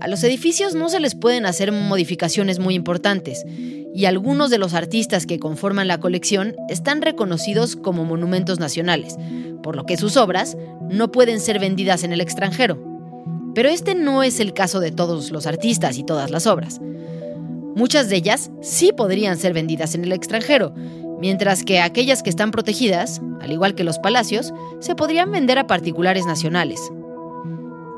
a 0.00 0.08
los 0.08 0.24
edificios 0.24 0.74
no 0.74 0.88
se 0.88 0.98
les 0.98 1.14
pueden 1.14 1.46
hacer 1.46 1.70
modificaciones 1.70 2.58
muy 2.58 2.74
importantes 2.74 3.44
y 3.94 4.06
algunos 4.06 4.50
de 4.50 4.58
los 4.58 4.74
artistas 4.74 5.24
que 5.24 5.38
conforman 5.38 5.86
la 5.86 6.00
colección 6.00 6.56
están 6.68 7.00
reconocidos 7.00 7.76
como 7.76 8.04
monumentos 8.04 8.58
nacionales, 8.58 9.16
por 9.62 9.76
lo 9.76 9.86
que 9.86 9.96
sus 9.96 10.16
obras 10.16 10.56
no 10.90 11.12
pueden 11.12 11.38
ser 11.38 11.60
vendidas 11.60 12.02
en 12.02 12.12
el 12.12 12.20
extranjero. 12.20 12.82
Pero 13.54 13.68
este 13.68 13.94
no 13.94 14.24
es 14.24 14.40
el 14.40 14.52
caso 14.52 14.80
de 14.80 14.90
todos 14.90 15.30
los 15.30 15.46
artistas 15.46 15.96
y 15.96 16.02
todas 16.02 16.32
las 16.32 16.48
obras. 16.48 16.80
Muchas 17.76 18.08
de 18.08 18.16
ellas 18.16 18.50
sí 18.62 18.90
podrían 18.92 19.38
ser 19.38 19.52
vendidas 19.52 19.94
en 19.94 20.02
el 20.04 20.12
extranjero, 20.12 20.74
mientras 21.20 21.62
que 21.62 21.80
aquellas 21.80 22.24
que 22.24 22.30
están 22.30 22.50
protegidas, 22.50 23.22
al 23.40 23.52
igual 23.52 23.76
que 23.76 23.84
los 23.84 24.00
palacios, 24.00 24.52
se 24.80 24.96
podrían 24.96 25.30
vender 25.30 25.58
a 25.58 25.68
particulares 25.68 26.26
nacionales. 26.26 26.80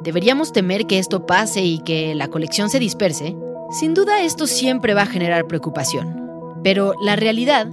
¿Deberíamos 0.05 0.53
temer 0.53 0.87
que 0.87 0.99
esto 0.99 1.25
pase 1.25 1.63
y 1.63 1.79
que 1.79 2.15
la 2.15 2.29
colección 2.29 2.69
se 2.69 2.79
disperse? 2.79 3.35
Sin 3.71 3.95
duda 3.95 4.23
esto 4.23 4.47
siempre 4.47 4.95
va 4.95 5.03
a 5.03 5.07
generar 5.07 5.47
preocupación, 5.47 6.61
pero 6.63 6.95
la 7.03 7.17
realidad 7.17 7.69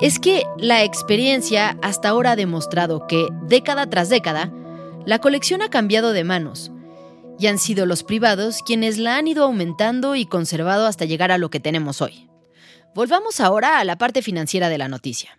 es 0.00 0.18
que 0.18 0.44
la 0.58 0.84
experiencia 0.84 1.78
hasta 1.82 2.10
ahora 2.10 2.32
ha 2.32 2.36
demostrado 2.36 3.06
que, 3.06 3.26
década 3.42 3.88
tras 3.88 4.08
década, 4.08 4.52
la 5.06 5.18
colección 5.18 5.62
ha 5.62 5.70
cambiado 5.70 6.12
de 6.12 6.22
manos, 6.22 6.70
y 7.38 7.46
han 7.46 7.58
sido 7.58 7.86
los 7.86 8.02
privados 8.02 8.62
quienes 8.62 8.98
la 8.98 9.16
han 9.16 9.28
ido 9.28 9.44
aumentando 9.44 10.16
y 10.16 10.26
conservado 10.26 10.86
hasta 10.86 11.04
llegar 11.04 11.30
a 11.30 11.38
lo 11.38 11.50
que 11.50 11.60
tenemos 11.60 12.02
hoy. 12.02 12.28
Volvamos 12.94 13.40
ahora 13.40 13.78
a 13.78 13.84
la 13.84 13.96
parte 13.96 14.22
financiera 14.22 14.68
de 14.68 14.78
la 14.78 14.88
noticia. 14.88 15.38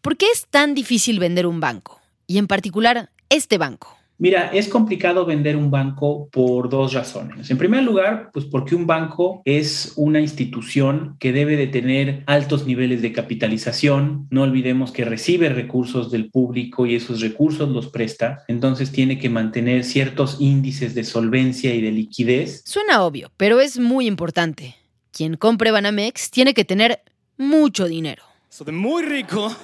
¿Por 0.00 0.16
qué 0.16 0.26
es 0.32 0.46
tan 0.48 0.74
difícil 0.74 1.18
vender 1.18 1.46
un 1.46 1.60
banco? 1.60 2.00
Y 2.26 2.38
en 2.38 2.46
particular, 2.46 3.10
este 3.30 3.58
banco. 3.58 3.96
Mira, 4.18 4.50
es 4.52 4.68
complicado 4.68 5.26
vender 5.26 5.56
un 5.56 5.70
banco 5.70 6.28
por 6.30 6.68
dos 6.68 6.92
razones. 6.92 7.50
En 7.50 7.58
primer 7.58 7.82
lugar, 7.82 8.30
pues 8.32 8.44
porque 8.44 8.74
un 8.74 8.86
banco 8.86 9.42
es 9.44 9.92
una 9.96 10.20
institución 10.20 11.16
que 11.18 11.32
debe 11.32 11.56
de 11.56 11.66
tener 11.66 12.22
altos 12.26 12.64
niveles 12.66 13.02
de 13.02 13.12
capitalización. 13.12 14.28
No 14.30 14.42
olvidemos 14.42 14.92
que 14.92 15.04
recibe 15.04 15.48
recursos 15.48 16.12
del 16.12 16.30
público 16.30 16.86
y 16.86 16.94
esos 16.94 17.20
recursos 17.20 17.68
los 17.68 17.88
presta. 17.88 18.44
Entonces 18.46 18.92
tiene 18.92 19.18
que 19.18 19.28
mantener 19.28 19.84
ciertos 19.84 20.36
índices 20.40 20.94
de 20.94 21.02
solvencia 21.02 21.74
y 21.74 21.80
de 21.80 21.90
liquidez. 21.90 22.62
Suena 22.64 23.02
obvio, 23.02 23.32
pero 23.36 23.60
es 23.60 23.78
muy 23.78 24.06
importante. 24.06 24.76
Quien 25.10 25.36
compre 25.36 25.70
Banamex 25.70 26.30
tiene 26.30 26.54
que 26.54 26.64
tener 26.64 27.00
mucho 27.36 27.86
dinero. 27.86 28.22
de 28.64 28.72
muy 28.72 29.02
rico. 29.02 29.54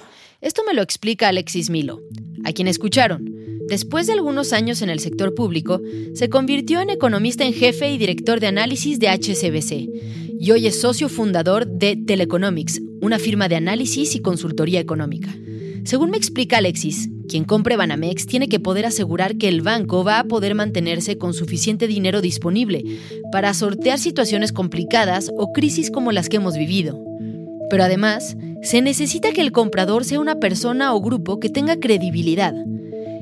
Esto 0.41 0.63
me 0.65 0.73
lo 0.73 0.81
explica 0.81 1.29
Alexis 1.29 1.69
Milo, 1.69 2.01
a 2.43 2.51
quien 2.51 2.67
escucharon 2.67 3.41
Después 3.71 4.05
de 4.05 4.11
algunos 4.11 4.51
años 4.51 4.81
en 4.81 4.89
el 4.89 4.99
sector 4.99 5.33
público, 5.33 5.81
se 6.13 6.29
convirtió 6.29 6.81
en 6.81 6.89
economista 6.89 7.45
en 7.45 7.53
jefe 7.53 7.89
y 7.89 7.97
director 7.97 8.41
de 8.41 8.47
análisis 8.47 8.99
de 8.99 9.07
HCBC, 9.07 9.87
y 10.39 10.51
hoy 10.51 10.67
es 10.67 10.81
socio 10.81 11.07
fundador 11.07 11.65
de 11.65 11.95
Teleconomics, 11.95 12.81
una 13.01 13.17
firma 13.17 13.47
de 13.47 13.55
análisis 13.55 14.13
y 14.15 14.19
consultoría 14.19 14.81
económica. 14.81 15.33
Según 15.85 16.09
me 16.09 16.17
explica 16.17 16.57
Alexis, 16.57 17.09
quien 17.29 17.45
compre 17.45 17.77
Banamex 17.77 18.25
tiene 18.25 18.49
que 18.49 18.59
poder 18.59 18.85
asegurar 18.85 19.37
que 19.37 19.47
el 19.47 19.61
banco 19.61 20.03
va 20.03 20.19
a 20.19 20.25
poder 20.25 20.53
mantenerse 20.53 21.17
con 21.17 21.33
suficiente 21.33 21.87
dinero 21.87 22.19
disponible 22.19 22.83
para 23.31 23.53
sortear 23.53 23.99
situaciones 23.99 24.51
complicadas 24.51 25.31
o 25.37 25.53
crisis 25.53 25.91
como 25.91 26.11
las 26.11 26.27
que 26.27 26.37
hemos 26.37 26.57
vivido. 26.57 27.10
Pero 27.71 27.85
además, 27.85 28.35
se 28.63 28.81
necesita 28.81 29.31
que 29.31 29.39
el 29.39 29.53
comprador 29.53 30.03
sea 30.03 30.19
una 30.19 30.35
persona 30.35 30.93
o 30.93 30.99
grupo 30.99 31.39
que 31.39 31.47
tenga 31.47 31.79
credibilidad, 31.79 32.53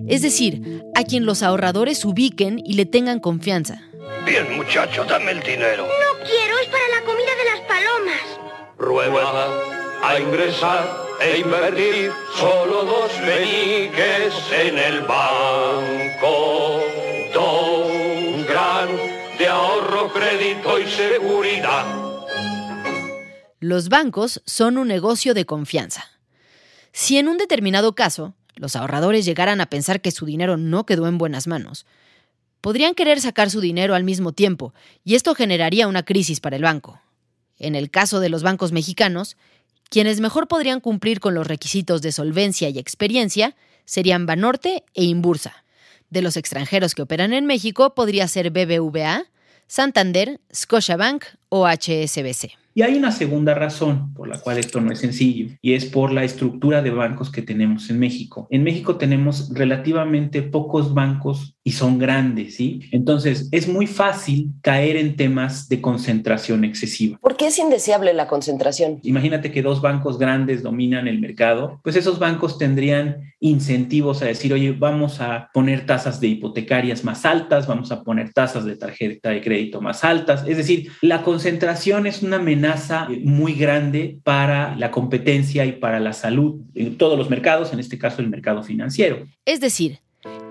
es 0.07 0.23
decir, 0.23 0.81
a 0.95 1.03
quien 1.03 1.27
los 1.27 1.43
ahorradores 1.43 2.03
ubiquen 2.03 2.59
y 2.65 2.73
le 2.73 2.88
tengan 2.88 3.19
confianza. 3.19 3.83
Bien, 4.25 4.57
muchacho, 4.57 5.05
dame 5.05 5.33
el 5.33 5.41
dinero. 5.41 5.83
No 5.85 6.25
quiero, 6.25 6.57
es 6.63 6.67
para 6.67 6.88
la 6.89 7.05
comida 7.05 7.29
de 7.38 7.45
las 7.45 7.59
palomas. 7.67 8.75
Prueba 8.75 9.53
a 10.01 10.19
ingresar 10.19 10.97
e 11.21 11.41
invertir 11.41 12.12
solo 12.35 12.85
dos 12.85 13.12
meniques 13.21 14.33
en 14.65 14.79
el 14.79 15.01
banco. 15.01 16.81
Don 17.35 18.45
Gran 18.47 18.89
de 19.38 19.47
ahorro, 19.47 20.12
crédito 20.12 20.79
y 20.79 20.88
seguridad. 20.88 21.98
Los 23.59 23.89
bancos 23.89 24.41
son 24.45 24.77
un 24.77 24.87
negocio 24.87 25.33
de 25.33 25.45
confianza. 25.45 26.05
Si 26.93 27.17
en 27.17 27.27
un 27.27 27.37
determinado 27.37 27.93
caso 27.93 28.33
los 28.55 28.75
ahorradores 28.75 29.25
llegaran 29.25 29.59
a 29.59 29.69
pensar 29.69 30.01
que 30.01 30.11
su 30.11 30.25
dinero 30.25 30.55
no 30.55 30.85
quedó 30.85 31.07
en 31.07 31.17
buenas 31.17 31.47
manos, 31.47 31.85
podrían 32.61 32.95
querer 32.95 33.19
sacar 33.19 33.49
su 33.49 33.61
dinero 33.61 33.95
al 33.95 34.03
mismo 34.03 34.31
tiempo, 34.31 34.73
y 35.03 35.15
esto 35.15 35.35
generaría 35.35 35.87
una 35.87 36.03
crisis 36.03 36.39
para 36.39 36.55
el 36.55 36.63
banco. 36.63 37.01
En 37.57 37.75
el 37.75 37.89
caso 37.89 38.19
de 38.19 38.29
los 38.29 38.43
bancos 38.43 38.71
mexicanos, 38.71 39.35
quienes 39.89 40.19
mejor 40.19 40.47
podrían 40.47 40.79
cumplir 40.79 41.19
con 41.19 41.33
los 41.33 41.47
requisitos 41.47 42.01
de 42.01 42.11
solvencia 42.11 42.69
y 42.69 42.79
experiencia 42.79 43.55
serían 43.85 44.25
Banorte 44.25 44.83
e 44.93 45.03
Imbursa. 45.03 45.63
De 46.09 46.21
los 46.21 46.37
extranjeros 46.37 46.95
que 46.95 47.01
operan 47.01 47.33
en 47.33 47.45
México 47.45 47.93
podría 47.93 48.27
ser 48.27 48.51
BBVA, 48.51 49.25
Santander, 49.67 50.39
Scotiabank 50.53 51.25
o 51.49 51.67
HSBC. 51.67 52.59
Y 52.75 52.81
hay 52.81 52.95
una 52.95 53.12
segunda 53.12 53.55
razón 53.55 54.13
por 54.13 54.27
la 54.27 54.39
cual 54.39 54.57
esto 54.57 54.79
no 54.79 54.91
es 54.91 54.99
sencillo, 54.99 55.49
y 55.62 55.73
es 55.73 55.85
por 55.85 56.13
la 56.13 56.23
estructura 56.23 56.81
de 56.81 56.91
bancos 56.91 57.31
que 57.31 57.41
tenemos 57.41 57.89
en 57.89 57.99
México. 57.99 58.47
En 58.51 58.63
México 58.63 58.95
tenemos 58.95 59.49
relativamente 59.53 60.43
pocos 60.43 60.93
bancos 60.93 61.55
y 61.63 61.71
son 61.71 61.97
grandes, 61.97 62.55
¿sí? 62.55 62.81
Entonces, 62.91 63.49
es 63.51 63.67
muy 63.67 63.85
fácil 63.85 64.51
caer 64.62 64.95
en 64.95 65.15
temas 65.15 65.67
de 65.67 65.81
concentración 65.81 66.63
excesiva. 66.63 67.17
¿Por 67.19 67.35
qué 67.35 67.47
es 67.47 67.59
indeseable 67.59 68.13
la 68.13 68.27
concentración? 68.27 68.99
Imagínate 69.03 69.51
que 69.51 69.62
dos 69.62 69.81
bancos 69.81 70.17
grandes 70.17 70.63
dominan 70.63 71.07
el 71.07 71.19
mercado, 71.19 71.79
pues 71.83 71.95
esos 71.95 72.17
bancos 72.17 72.57
tendrían 72.57 73.33
incentivos 73.41 74.21
a 74.21 74.25
decir, 74.25 74.53
oye, 74.53 74.71
vamos 74.71 75.21
a 75.21 75.49
poner 75.53 75.85
tasas 75.85 76.19
de 76.19 76.27
hipotecarias 76.27 77.03
más 77.03 77.25
altas, 77.25 77.67
vamos 77.67 77.91
a 77.91 78.03
poner 78.03 78.31
tasas 78.33 78.65
de 78.65 78.75
tarjeta 78.75 79.29
de 79.29 79.41
crédito 79.41 79.81
más 79.81 80.03
altas. 80.03 80.45
Es 80.47 80.57
decir, 80.57 80.91
la 81.01 81.23
concentración 81.23 81.38
es 81.45 82.21
una 82.21 82.38
amenaza 82.38 83.08
muy 83.23 83.54
grande 83.54 84.19
para 84.23 84.75
la 84.75 84.91
competencia 84.91 85.65
y 85.65 85.73
para 85.73 85.99
la 85.99 86.13
salud 86.13 86.62
en 86.75 86.97
todos 86.97 87.17
los 87.17 87.30
mercados, 87.30 87.73
en 87.73 87.80
este 87.80 87.97
caso 87.97 88.21
el 88.21 88.30
mercado 88.30 88.63
financiero. 88.63 89.28
Es 89.45 89.60
decir, 89.60 89.99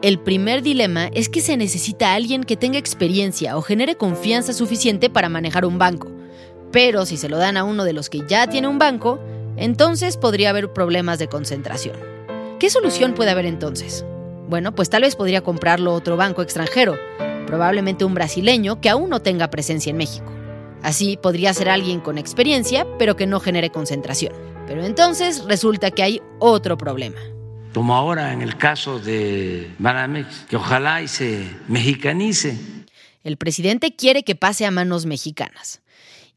el 0.02 0.18
primer 0.18 0.62
dilema 0.62 1.08
es 1.14 1.28
que 1.28 1.40
se 1.40 1.56
necesita 1.56 2.14
alguien 2.14 2.44
que 2.44 2.56
tenga 2.56 2.78
experiencia 2.78 3.56
o 3.56 3.62
genere 3.62 3.96
confianza 3.96 4.52
suficiente 4.52 5.10
para 5.10 5.28
manejar 5.28 5.64
un 5.64 5.78
banco. 5.78 6.10
Pero 6.70 7.06
si 7.06 7.16
se 7.16 7.28
lo 7.28 7.38
dan 7.38 7.56
a 7.56 7.64
uno 7.64 7.84
de 7.84 7.92
los 7.92 8.08
que 8.08 8.22
ya 8.28 8.46
tiene 8.46 8.68
un 8.68 8.78
banco, 8.78 9.18
entonces 9.56 10.16
podría 10.16 10.50
haber 10.50 10.72
problemas 10.72 11.18
de 11.18 11.28
concentración. 11.28 11.96
¿Qué 12.58 12.70
solución 12.70 13.14
puede 13.14 13.30
haber 13.30 13.46
entonces? 13.46 14.04
Bueno, 14.48 14.74
pues 14.74 14.88
tal 14.88 15.02
vez 15.02 15.16
podría 15.16 15.42
comprarlo 15.42 15.92
otro 15.92 16.16
banco 16.16 16.42
extranjero, 16.42 16.96
probablemente 17.46 18.04
un 18.04 18.14
brasileño 18.14 18.80
que 18.80 18.88
aún 18.88 19.10
no 19.10 19.20
tenga 19.20 19.50
presencia 19.50 19.90
en 19.90 19.96
México. 19.96 20.37
Así 20.82 21.18
podría 21.20 21.52
ser 21.54 21.68
alguien 21.68 22.00
con 22.00 22.18
experiencia, 22.18 22.86
pero 22.98 23.16
que 23.16 23.26
no 23.26 23.40
genere 23.40 23.70
concentración. 23.70 24.32
Pero 24.66 24.84
entonces 24.84 25.44
resulta 25.44 25.90
que 25.90 26.02
hay 26.02 26.22
otro 26.38 26.76
problema. 26.78 27.20
Como 27.74 27.94
ahora 27.94 28.32
en 28.32 28.42
el 28.42 28.56
caso 28.56 28.98
de 28.98 29.70
Banamex, 29.78 30.46
que 30.48 30.56
ojalá 30.56 31.02
y 31.02 31.08
se 31.08 31.48
mexicanice. 31.68 32.58
El 33.24 33.36
presidente 33.36 33.94
quiere 33.94 34.22
que 34.22 34.34
pase 34.34 34.66
a 34.66 34.70
manos 34.70 35.06
mexicanas. 35.06 35.80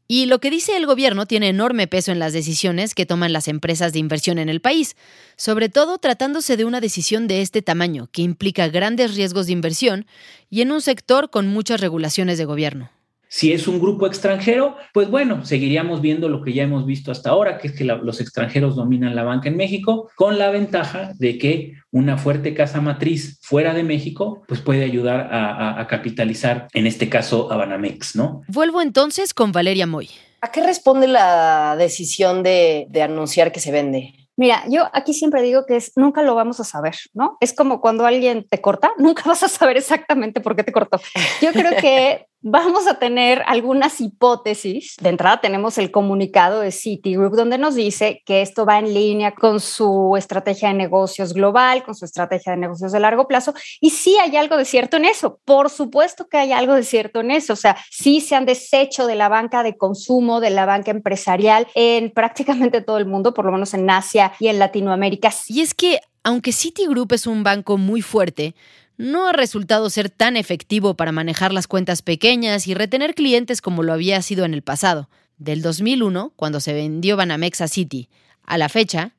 Y 0.08 0.26
lo 0.26 0.40
que 0.40 0.50
dice 0.50 0.76
el 0.76 0.84
gobierno 0.84 1.24
tiene 1.26 1.48
enorme 1.48 1.86
peso 1.86 2.12
en 2.12 2.18
las 2.18 2.34
decisiones 2.34 2.94
que 2.94 3.06
toman 3.06 3.32
las 3.32 3.48
empresas 3.48 3.92
de 3.92 3.98
inversión 3.98 4.38
en 4.38 4.48
el 4.48 4.60
país, 4.60 4.94
sobre 5.36 5.68
todo 5.68 5.96
tratándose 5.96 6.56
de 6.56 6.66
una 6.66 6.80
decisión 6.80 7.28
de 7.28 7.40
este 7.40 7.62
tamaño, 7.62 8.08
que 8.12 8.20
implica 8.22 8.68
grandes 8.68 9.14
riesgos 9.14 9.46
de 9.46 9.52
inversión 9.52 10.06
y 10.50 10.60
en 10.60 10.72
un 10.72 10.82
sector 10.82 11.30
con 11.30 11.46
muchas 11.48 11.80
regulaciones 11.80 12.36
de 12.36 12.44
gobierno. 12.44 12.90
Si 13.34 13.50
es 13.50 13.66
un 13.66 13.80
grupo 13.80 14.06
extranjero, 14.06 14.76
pues 14.92 15.10
bueno, 15.10 15.42
seguiríamos 15.46 16.02
viendo 16.02 16.28
lo 16.28 16.42
que 16.42 16.52
ya 16.52 16.64
hemos 16.64 16.84
visto 16.84 17.10
hasta 17.10 17.30
ahora, 17.30 17.56
que 17.56 17.68
es 17.68 17.72
que 17.74 17.82
los 17.82 18.20
extranjeros 18.20 18.76
dominan 18.76 19.16
la 19.16 19.22
banca 19.22 19.48
en 19.48 19.56
México, 19.56 20.10
con 20.16 20.38
la 20.38 20.50
ventaja 20.50 21.12
de 21.14 21.38
que 21.38 21.72
una 21.90 22.18
fuerte 22.18 22.52
casa 22.52 22.82
matriz 22.82 23.38
fuera 23.40 23.72
de 23.72 23.84
México, 23.84 24.42
pues 24.46 24.60
puede 24.60 24.84
ayudar 24.84 25.30
a, 25.32 25.86
capitalizar, 25.88 26.68
en 26.74 26.86
este 26.86 27.08
caso, 27.08 27.50
a 27.50 27.56
Banamex, 27.56 28.16
¿no? 28.16 28.42
Vuelvo 28.48 28.82
entonces 28.82 29.32
con 29.32 29.50
Valeria 29.50 29.86
Moy. 29.86 30.10
¿A 30.42 30.52
qué 30.52 30.62
responde 30.62 31.08
la 31.08 31.74
decisión 31.78 32.42
de, 32.42 32.86
de 32.90 33.00
anunciar 33.00 33.50
que 33.50 33.60
se 33.60 33.72
vende? 33.72 34.12
Mira, 34.36 34.62
yo 34.68 34.88
aquí 34.92 35.14
siempre 35.14 35.40
digo 35.40 35.64
que 35.66 35.76
es 35.76 35.92
nunca 35.96 36.22
lo 36.22 36.34
vamos 36.34 36.60
a 36.60 36.64
saber, 36.64 36.96
¿no? 37.14 37.38
Es 37.40 37.54
como 37.54 37.80
cuando 37.80 38.04
alguien 38.04 38.46
te 38.46 38.60
corta, 38.60 38.92
nunca 38.98 39.22
vas 39.24 39.42
a 39.42 39.48
saber 39.48 39.78
exactamente 39.78 40.42
por 40.42 40.54
qué 40.54 40.64
te 40.64 40.72
cortó. 40.72 41.00
Yo 41.40 41.52
creo 41.52 41.72
que 41.80 42.26
vamos 42.42 42.86
a 42.86 42.98
tener 42.98 43.42
algunas 43.46 44.00
hipótesis. 44.00 44.96
De 45.00 45.08
entrada 45.08 45.40
tenemos 45.40 45.78
el 45.78 45.90
comunicado 45.90 46.60
de 46.60 46.72
Citigroup 46.72 47.34
donde 47.34 47.58
nos 47.58 47.74
dice 47.74 48.22
que 48.26 48.42
esto 48.42 48.66
va 48.66 48.78
en 48.78 48.92
línea 48.92 49.34
con 49.34 49.60
su 49.60 50.14
estrategia 50.16 50.68
de 50.68 50.74
negocios 50.74 51.32
global, 51.32 51.84
con 51.84 51.94
su 51.94 52.04
estrategia 52.04 52.52
de 52.52 52.58
negocios 52.58 52.92
de 52.92 53.00
largo 53.00 53.26
plazo. 53.28 53.54
Y 53.80 53.90
sí 53.90 54.16
hay 54.20 54.36
algo 54.36 54.56
de 54.56 54.64
cierto 54.64 54.96
en 54.96 55.04
eso. 55.04 55.40
Por 55.44 55.70
supuesto 55.70 56.28
que 56.28 56.38
hay 56.38 56.52
algo 56.52 56.74
de 56.74 56.82
cierto 56.82 57.20
en 57.20 57.30
eso. 57.30 57.52
O 57.52 57.56
sea, 57.56 57.76
sí 57.90 58.20
se 58.20 58.34
han 58.34 58.46
deshecho 58.46 59.06
de 59.06 59.14
la 59.14 59.28
banca 59.28 59.62
de 59.62 59.76
consumo, 59.76 60.40
de 60.40 60.50
la 60.50 60.66
banca 60.66 60.90
empresarial 60.90 61.66
en 61.74 62.10
prácticamente 62.10 62.80
todo 62.82 62.98
el 62.98 63.06
mundo, 63.06 63.34
por 63.34 63.44
lo 63.44 63.52
menos 63.52 63.74
en 63.74 63.88
Asia 63.88 64.32
y 64.38 64.48
en 64.48 64.58
Latinoamérica. 64.58 65.30
Y 65.46 65.60
es 65.60 65.74
que, 65.74 66.00
aunque 66.24 66.52
Citigroup 66.52 67.12
es 67.12 67.26
un 67.26 67.42
banco 67.42 67.78
muy 67.78 68.02
fuerte, 68.02 68.54
no 68.96 69.28
ha 69.28 69.32
resultado 69.32 69.90
ser 69.90 70.10
tan 70.10 70.36
efectivo 70.36 70.94
para 70.94 71.12
manejar 71.12 71.52
las 71.52 71.66
cuentas 71.66 72.02
pequeñas 72.02 72.66
y 72.66 72.74
retener 72.74 73.14
clientes 73.14 73.60
como 73.60 73.82
lo 73.82 73.92
había 73.92 74.20
sido 74.22 74.44
en 74.44 74.54
el 74.54 74.62
pasado. 74.62 75.08
Del 75.38 75.62
2001, 75.62 76.32
cuando 76.36 76.60
se 76.60 76.72
vendió 76.72 77.16
Banamex 77.16 77.60
a 77.62 77.68
Citi, 77.68 78.08
a 78.44 78.58
la 78.58 78.68
fecha, 78.68 79.14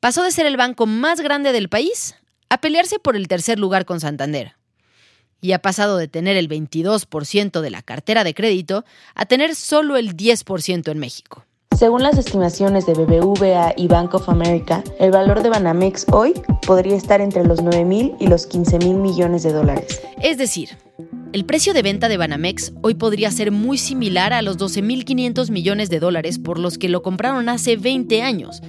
pasó 0.00 0.22
de 0.22 0.30
ser 0.30 0.46
el 0.46 0.56
banco 0.56 0.86
más 0.86 1.20
grande 1.20 1.52
del 1.52 1.68
país 1.68 2.14
a 2.48 2.60
pelearse 2.60 2.98
por 2.98 3.16
el 3.16 3.28
tercer 3.28 3.58
lugar 3.58 3.84
con 3.84 4.00
Santander. 4.00 4.54
Y 5.40 5.52
ha 5.52 5.60
pasado 5.60 5.96
de 5.96 6.08
tener 6.08 6.36
el 6.36 6.48
22% 6.48 7.60
de 7.60 7.70
la 7.70 7.82
cartera 7.82 8.24
de 8.24 8.34
crédito 8.34 8.84
a 9.14 9.26
tener 9.26 9.54
solo 9.54 9.96
el 9.96 10.16
10% 10.16 10.90
en 10.90 10.98
México. 10.98 11.44
Según 11.78 12.02
las 12.02 12.18
estimaciones 12.18 12.86
de 12.86 12.94
BBVA 12.94 13.72
y 13.76 13.86
Bank 13.86 14.12
of 14.12 14.28
America, 14.28 14.82
el 14.98 15.12
valor 15.12 15.44
de 15.44 15.48
Banamex 15.48 16.06
hoy 16.10 16.34
podría 16.66 16.96
estar 16.96 17.20
entre 17.20 17.44
los 17.44 17.62
9 17.62 17.84
mil 17.84 18.14
y 18.18 18.26
los 18.26 18.48
15 18.48 18.80
mil 18.80 18.96
millones 18.96 19.44
de 19.44 19.52
dólares. 19.52 20.02
Es 20.20 20.38
decir, 20.38 20.70
el 21.32 21.44
precio 21.44 21.74
de 21.74 21.82
venta 21.82 22.08
de 22.08 22.16
Banamex 22.16 22.72
hoy 22.82 22.94
podría 22.94 23.30
ser 23.30 23.52
muy 23.52 23.78
similar 23.78 24.32
a 24.32 24.42
los 24.42 24.58
12.500 24.58 25.52
millones 25.52 25.88
de 25.88 26.00
dólares 26.00 26.40
por 26.40 26.58
los 26.58 26.78
que 26.78 26.88
lo 26.88 27.02
compraron 27.02 27.48
hace 27.48 27.76
20 27.76 28.22
años. 28.22 28.60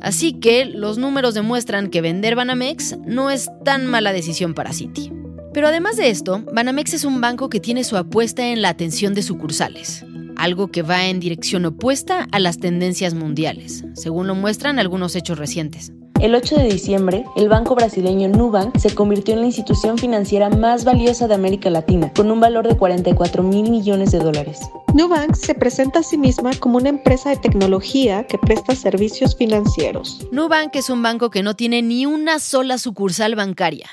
Así 0.00 0.32
que 0.32 0.64
los 0.64 0.96
números 0.96 1.34
demuestran 1.34 1.90
que 1.90 2.00
vender 2.00 2.36
Banamex 2.36 2.96
no 3.04 3.28
es 3.28 3.50
tan 3.66 3.84
mala 3.84 4.14
decisión 4.14 4.54
para 4.54 4.72
Citi. 4.72 5.12
Pero 5.52 5.68
además 5.68 5.98
de 5.98 6.08
esto, 6.08 6.42
Banamex 6.54 6.94
es 6.94 7.04
un 7.04 7.20
banco 7.20 7.50
que 7.50 7.60
tiene 7.60 7.84
su 7.84 7.98
apuesta 7.98 8.46
en 8.46 8.62
la 8.62 8.70
atención 8.70 9.12
de 9.12 9.20
sucursales 9.20 10.06
algo 10.42 10.68
que 10.68 10.82
va 10.82 11.06
en 11.06 11.20
dirección 11.20 11.66
opuesta 11.66 12.26
a 12.32 12.38
las 12.38 12.58
tendencias 12.58 13.14
mundiales, 13.14 13.84
según 13.94 14.26
lo 14.26 14.34
muestran 14.34 14.78
algunos 14.78 15.14
hechos 15.14 15.38
recientes. 15.38 15.92
El 16.20 16.34
8 16.34 16.56
de 16.56 16.64
diciembre, 16.64 17.24
el 17.34 17.48
banco 17.48 17.74
brasileño 17.74 18.28
Nubank 18.28 18.76
se 18.76 18.94
convirtió 18.94 19.32
en 19.32 19.40
la 19.40 19.46
institución 19.46 19.96
financiera 19.96 20.50
más 20.50 20.84
valiosa 20.84 21.26
de 21.26 21.34
América 21.34 21.70
Latina, 21.70 22.12
con 22.14 22.30
un 22.30 22.40
valor 22.40 22.68
de 22.68 22.76
44 22.76 23.42
mil 23.42 23.70
millones 23.70 24.10
de 24.10 24.18
dólares. 24.18 24.60
Nubank 24.92 25.34
se 25.34 25.54
presenta 25.54 26.00
a 26.00 26.02
sí 26.02 26.18
misma 26.18 26.50
como 26.58 26.76
una 26.76 26.90
empresa 26.90 27.30
de 27.30 27.36
tecnología 27.36 28.26
que 28.26 28.36
presta 28.36 28.74
servicios 28.74 29.34
financieros. 29.34 30.26
Nubank 30.30 30.76
es 30.76 30.90
un 30.90 31.02
banco 31.02 31.30
que 31.30 31.42
no 31.42 31.56
tiene 31.56 31.80
ni 31.80 32.04
una 32.04 32.38
sola 32.38 32.76
sucursal 32.76 33.34
bancaria. 33.34 33.88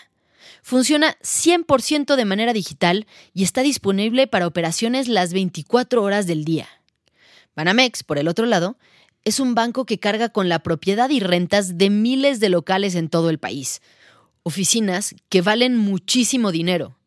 Funciona 0.67 1.17
100% 1.21 2.17
de 2.17 2.25
manera 2.25 2.51
digital 2.51 3.08
y 3.34 3.43
está 3.43 3.62
disponible 3.62 4.27
para 4.27 4.47
operaciones 4.47 5.08
las 5.08 5.32
24 5.32 6.03
horas 6.03 6.27
del 6.27 6.43
día. 6.43 6.67
Banamex, 7.56 8.03
por 8.03 8.17
el 8.17 8.27
otro 8.27 8.45
lado, 8.45 8.77
es 9.23 9.39
un 9.39 9.56
banco 9.56 9.86
que 9.86 9.97
carga 9.97 10.27
con 10.27 10.49
la 10.49 10.60
propiedad 10.60 11.10
y 11.10 11.21
rentas 11.21 11.77
de 11.77 11.89
miles 11.89 12.41
de 12.41 12.49
locales 12.49 12.95
en 12.95 13.08
todo 13.08 13.30
el 13.30 13.39
país, 13.39 13.82
oficinas 14.43 15.15
que 15.30 15.41
valen 15.41 15.77
muchísimo 15.77 16.51
dinero, 16.51 16.97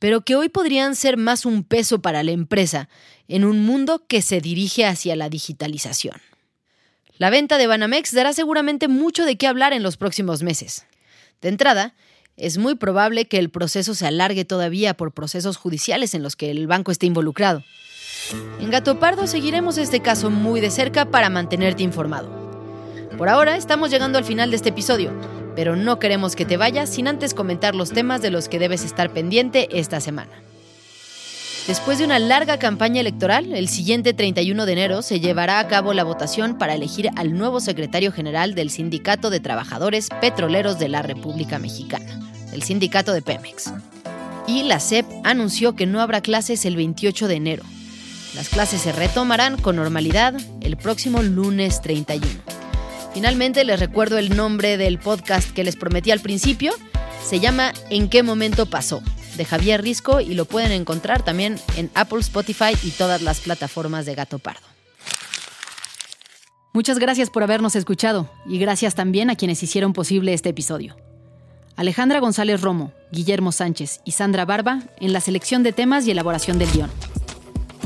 pero 0.00 0.22
que 0.22 0.34
hoy 0.34 0.48
podrían 0.48 0.96
ser 0.96 1.16
más 1.16 1.46
un 1.46 1.62
peso 1.62 2.02
para 2.02 2.24
la 2.24 2.32
empresa 2.32 2.88
en 3.28 3.44
un 3.44 3.64
mundo 3.64 4.08
que 4.08 4.22
se 4.22 4.40
dirige 4.40 4.86
hacia 4.86 5.14
la 5.14 5.28
digitalización. 5.28 6.20
La 7.16 7.30
venta 7.30 7.58
de 7.58 7.68
Banamex 7.68 8.12
dará 8.12 8.32
seguramente 8.32 8.88
mucho 8.88 9.24
de 9.24 9.36
qué 9.36 9.46
hablar 9.46 9.72
en 9.72 9.84
los 9.84 9.96
próximos 9.96 10.42
meses. 10.42 10.84
De 11.40 11.48
entrada, 11.48 11.94
es 12.36 12.58
muy 12.58 12.74
probable 12.74 13.26
que 13.26 13.38
el 13.38 13.50
proceso 13.50 13.94
se 13.94 14.06
alargue 14.06 14.44
todavía 14.44 14.94
por 14.94 15.12
procesos 15.12 15.56
judiciales 15.56 16.14
en 16.14 16.22
los 16.22 16.36
que 16.36 16.50
el 16.50 16.66
banco 16.66 16.90
esté 16.90 17.06
involucrado. 17.06 17.62
En 18.60 18.70
Gato 18.70 18.98
Pardo 18.98 19.26
seguiremos 19.26 19.78
este 19.78 20.00
caso 20.00 20.30
muy 20.30 20.60
de 20.60 20.70
cerca 20.70 21.06
para 21.06 21.30
mantenerte 21.30 21.82
informado. 21.82 22.30
Por 23.18 23.28
ahora 23.28 23.56
estamos 23.56 23.90
llegando 23.90 24.18
al 24.18 24.24
final 24.24 24.50
de 24.50 24.56
este 24.56 24.70
episodio, 24.70 25.12
pero 25.54 25.76
no 25.76 25.98
queremos 25.98 26.34
que 26.34 26.46
te 26.46 26.56
vayas 26.56 26.90
sin 26.90 27.08
antes 27.08 27.34
comentar 27.34 27.74
los 27.74 27.90
temas 27.90 28.22
de 28.22 28.30
los 28.30 28.48
que 28.48 28.58
debes 28.58 28.84
estar 28.84 29.12
pendiente 29.12 29.68
esta 29.78 30.00
semana. 30.00 30.32
Después 31.66 31.98
de 31.98 32.04
una 32.04 32.18
larga 32.18 32.58
campaña 32.58 33.00
electoral, 33.00 33.52
el 33.52 33.68
siguiente 33.68 34.14
31 34.14 34.66
de 34.66 34.72
enero 34.72 35.00
se 35.00 35.20
llevará 35.20 35.60
a 35.60 35.68
cabo 35.68 35.94
la 35.94 36.02
votación 36.02 36.58
para 36.58 36.74
elegir 36.74 37.08
al 37.14 37.38
nuevo 37.38 37.60
secretario 37.60 38.10
general 38.10 38.56
del 38.56 38.68
Sindicato 38.68 39.30
de 39.30 39.38
Trabajadores 39.38 40.08
Petroleros 40.20 40.80
de 40.80 40.88
la 40.88 41.02
República 41.02 41.60
Mexicana, 41.60 42.18
el 42.52 42.64
sindicato 42.64 43.12
de 43.12 43.22
Pemex. 43.22 43.72
Y 44.48 44.64
la 44.64 44.80
SEP 44.80 45.06
anunció 45.22 45.76
que 45.76 45.86
no 45.86 46.00
habrá 46.00 46.20
clases 46.20 46.64
el 46.64 46.74
28 46.74 47.28
de 47.28 47.34
enero. 47.36 47.62
Las 48.34 48.48
clases 48.48 48.80
se 48.82 48.90
retomarán 48.90 49.56
con 49.56 49.76
normalidad 49.76 50.34
el 50.62 50.76
próximo 50.76 51.22
lunes 51.22 51.80
31. 51.80 52.26
Finalmente 53.14 53.64
les 53.64 53.78
recuerdo 53.78 54.18
el 54.18 54.36
nombre 54.36 54.78
del 54.78 54.98
podcast 54.98 55.52
que 55.52 55.62
les 55.62 55.76
prometí 55.76 56.10
al 56.10 56.20
principio. 56.20 56.72
Se 57.24 57.38
llama 57.38 57.72
¿En 57.88 58.08
qué 58.08 58.24
momento 58.24 58.66
pasó? 58.66 59.00
De 59.36 59.44
Javier 59.44 59.82
Risco 59.82 60.20
y 60.20 60.34
lo 60.34 60.44
pueden 60.44 60.72
encontrar 60.72 61.24
también 61.24 61.58
en 61.76 61.90
Apple, 61.94 62.20
Spotify 62.20 62.76
y 62.82 62.90
todas 62.90 63.22
las 63.22 63.40
plataformas 63.40 64.06
de 64.06 64.14
Gato 64.14 64.38
Pardo. 64.38 64.72
Muchas 66.74 66.98
gracias 66.98 67.28
por 67.28 67.42
habernos 67.42 67.76
escuchado 67.76 68.30
y 68.46 68.58
gracias 68.58 68.94
también 68.94 69.28
a 69.28 69.36
quienes 69.36 69.62
hicieron 69.62 69.92
posible 69.92 70.32
este 70.32 70.48
episodio. 70.48 70.96
Alejandra 71.76 72.20
González 72.20 72.60
Romo, 72.60 72.92
Guillermo 73.10 73.52
Sánchez 73.52 74.00
y 74.04 74.12
Sandra 74.12 74.44
Barba 74.44 74.82
en 74.98 75.12
la 75.12 75.20
selección 75.20 75.62
de 75.62 75.72
temas 75.72 76.06
y 76.06 76.10
elaboración 76.10 76.58
del 76.58 76.70
guion. 76.70 76.90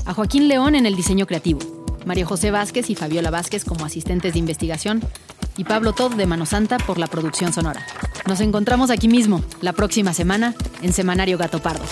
A 0.05 0.15
Joaquín 0.15 0.47
León 0.47 0.75
en 0.75 0.87
el 0.87 0.95
diseño 0.95 1.27
creativo. 1.27 1.61
María 2.05 2.25
José 2.25 2.53
Vázquez 2.53 2.89
y 2.91 2.95
Fabiola 2.95 3.31
Vázquez 3.31 3.65
como 3.65 3.85
asistentes 3.85 4.35
de 4.35 4.39
investigación 4.39 5.03
y 5.57 5.65
Pablo 5.65 5.93
Todd 5.93 6.15
de 6.15 6.27
Mano 6.27 6.47
Santa 6.47 6.79
por 6.79 6.99
la 6.99 7.07
producción 7.07 7.53
sonora. 7.53 7.85
Nos 8.27 8.41
encontramos 8.41 8.91
aquí 8.91 9.09
mismo, 9.09 9.43
la 9.61 9.73
próxima 9.73 10.13
semana, 10.13 10.55
en 10.83 10.93
Semanario 10.93 11.39
Gato 11.39 11.61
Pardo. 11.61 11.85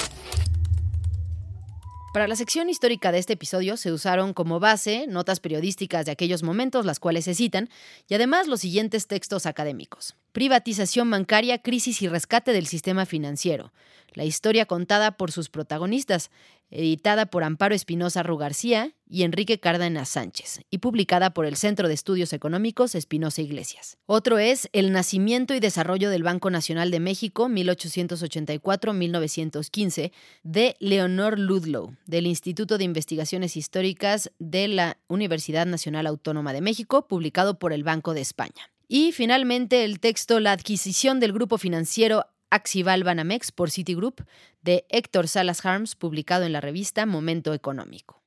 Para 2.13 2.29
la 2.29 2.37
sección 2.37 2.71
histórica 2.71 3.11
de 3.11 3.19
este 3.19 3.33
episodio 3.33 3.77
se 3.77 3.91
usaron 3.91 4.35
como 4.35 4.61
base 4.61 5.07
notas 5.09 5.41
periodísticas 5.41 6.07
de 6.07 6.13
aquellos 6.13 6.45
momentos, 6.45 6.87
las 6.87 7.01
cuales 7.01 7.25
se 7.25 7.35
citan, 7.35 7.69
y 8.09 8.15
además 8.15 8.47
los 8.47 8.61
siguientes 8.61 9.09
textos 9.09 9.47
académicos. 9.47 10.15
Privatización 10.35 11.11
bancaria, 11.13 11.59
crisis 11.59 12.03
y 12.03 12.09
rescate 12.09 12.53
del 12.53 12.67
sistema 12.67 13.07
financiero. 13.07 13.73
La 14.15 14.25
historia 14.25 14.67
contada 14.67 15.13
por 15.13 15.31
sus 15.31 15.49
protagonistas, 15.49 16.33
editada 16.73 17.27
por 17.27 17.45
Amparo 17.45 17.73
Espinosa 17.73 18.25
Rugarcía 18.25 18.97
y 19.09 19.23
Enrique 19.23 19.61
Cárdenas 19.61 20.09
Sánchez, 20.09 20.63
y 20.71 20.79
publicada 20.79 21.35
por 21.35 21.47
el 21.47 21.55
Centro 21.55 21.87
de 21.87 21.95
Estudios 21.95 22.33
Económicos 22.33 22.97
Espinosa 22.97 23.43
Iglesias. 23.43 23.97
Otro 24.07 24.41
es 24.41 24.69
El 24.73 24.91
nacimiento 24.91 25.55
y 25.55 25.61
desarrollo 25.61 26.11
del 26.11 26.25
Banco 26.25 26.51
Nacional 26.51 26.91
de 26.91 26.99
México, 26.99 27.49
1884-1915, 27.49 30.11
de 30.43 30.75
Leonor 30.81 31.39
Ludlow, 31.39 31.95
del 32.07 32.27
Instituto 32.27 32.77
de 32.77 32.83
Investigaciones 32.83 33.57
Históricas 33.57 34.33
de 34.41 34.67
la 34.67 34.99
Universidad 35.07 35.67
Nacional 35.67 36.09
Autónoma 36.09 36.53
de 36.53 36.61
México, 36.61 37.07
publicado 37.07 37.61
por 37.61 37.73
el 37.73 37.85
Banco 37.85 38.15
de 38.15 38.23
España. 38.23 38.74
Y 38.89 39.13
finalmente 39.13 39.85
el 39.85 40.01
texto 40.01 40.41
La 40.41 40.53
adquisición 40.53 41.21
del 41.21 41.33
grupo 41.33 41.59
financiero 41.59 42.27
Axival 42.51 43.03
Banamex 43.03 43.51
por 43.51 43.71
Citigroup 43.71 44.25
de 44.63 44.87
Héctor 44.89 45.27
Salas 45.29 45.65
Harms, 45.65 45.97
publicado 45.97 46.45
en 46.45 46.53
la 46.53 46.61
revista 46.61 47.07
Momento 47.07 47.53
Económico. 47.53 48.25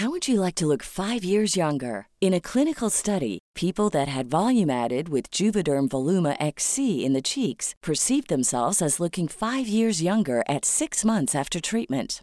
How 0.00 0.08
would 0.08 0.26
you 0.26 0.40
like 0.40 0.54
to 0.54 0.66
look 0.66 0.82
five 0.82 1.22
years 1.22 1.56
younger? 1.56 2.08
In 2.22 2.32
a 2.32 2.40
clinical 2.40 2.88
study, 2.88 3.38
people 3.54 3.90
that 3.90 4.08
had 4.08 4.30
volume 4.30 4.70
added 4.70 5.10
with 5.10 5.30
Juvederm 5.30 5.88
Voluma 5.90 6.36
XC 6.40 7.04
in 7.04 7.12
the 7.12 7.20
cheeks 7.20 7.74
perceived 7.82 8.28
themselves 8.28 8.80
as 8.80 8.98
looking 8.98 9.28
five 9.28 9.68
years 9.68 10.02
younger 10.02 10.42
at 10.48 10.64
six 10.64 11.04
months 11.04 11.34
after 11.34 11.60
treatment. 11.60 12.22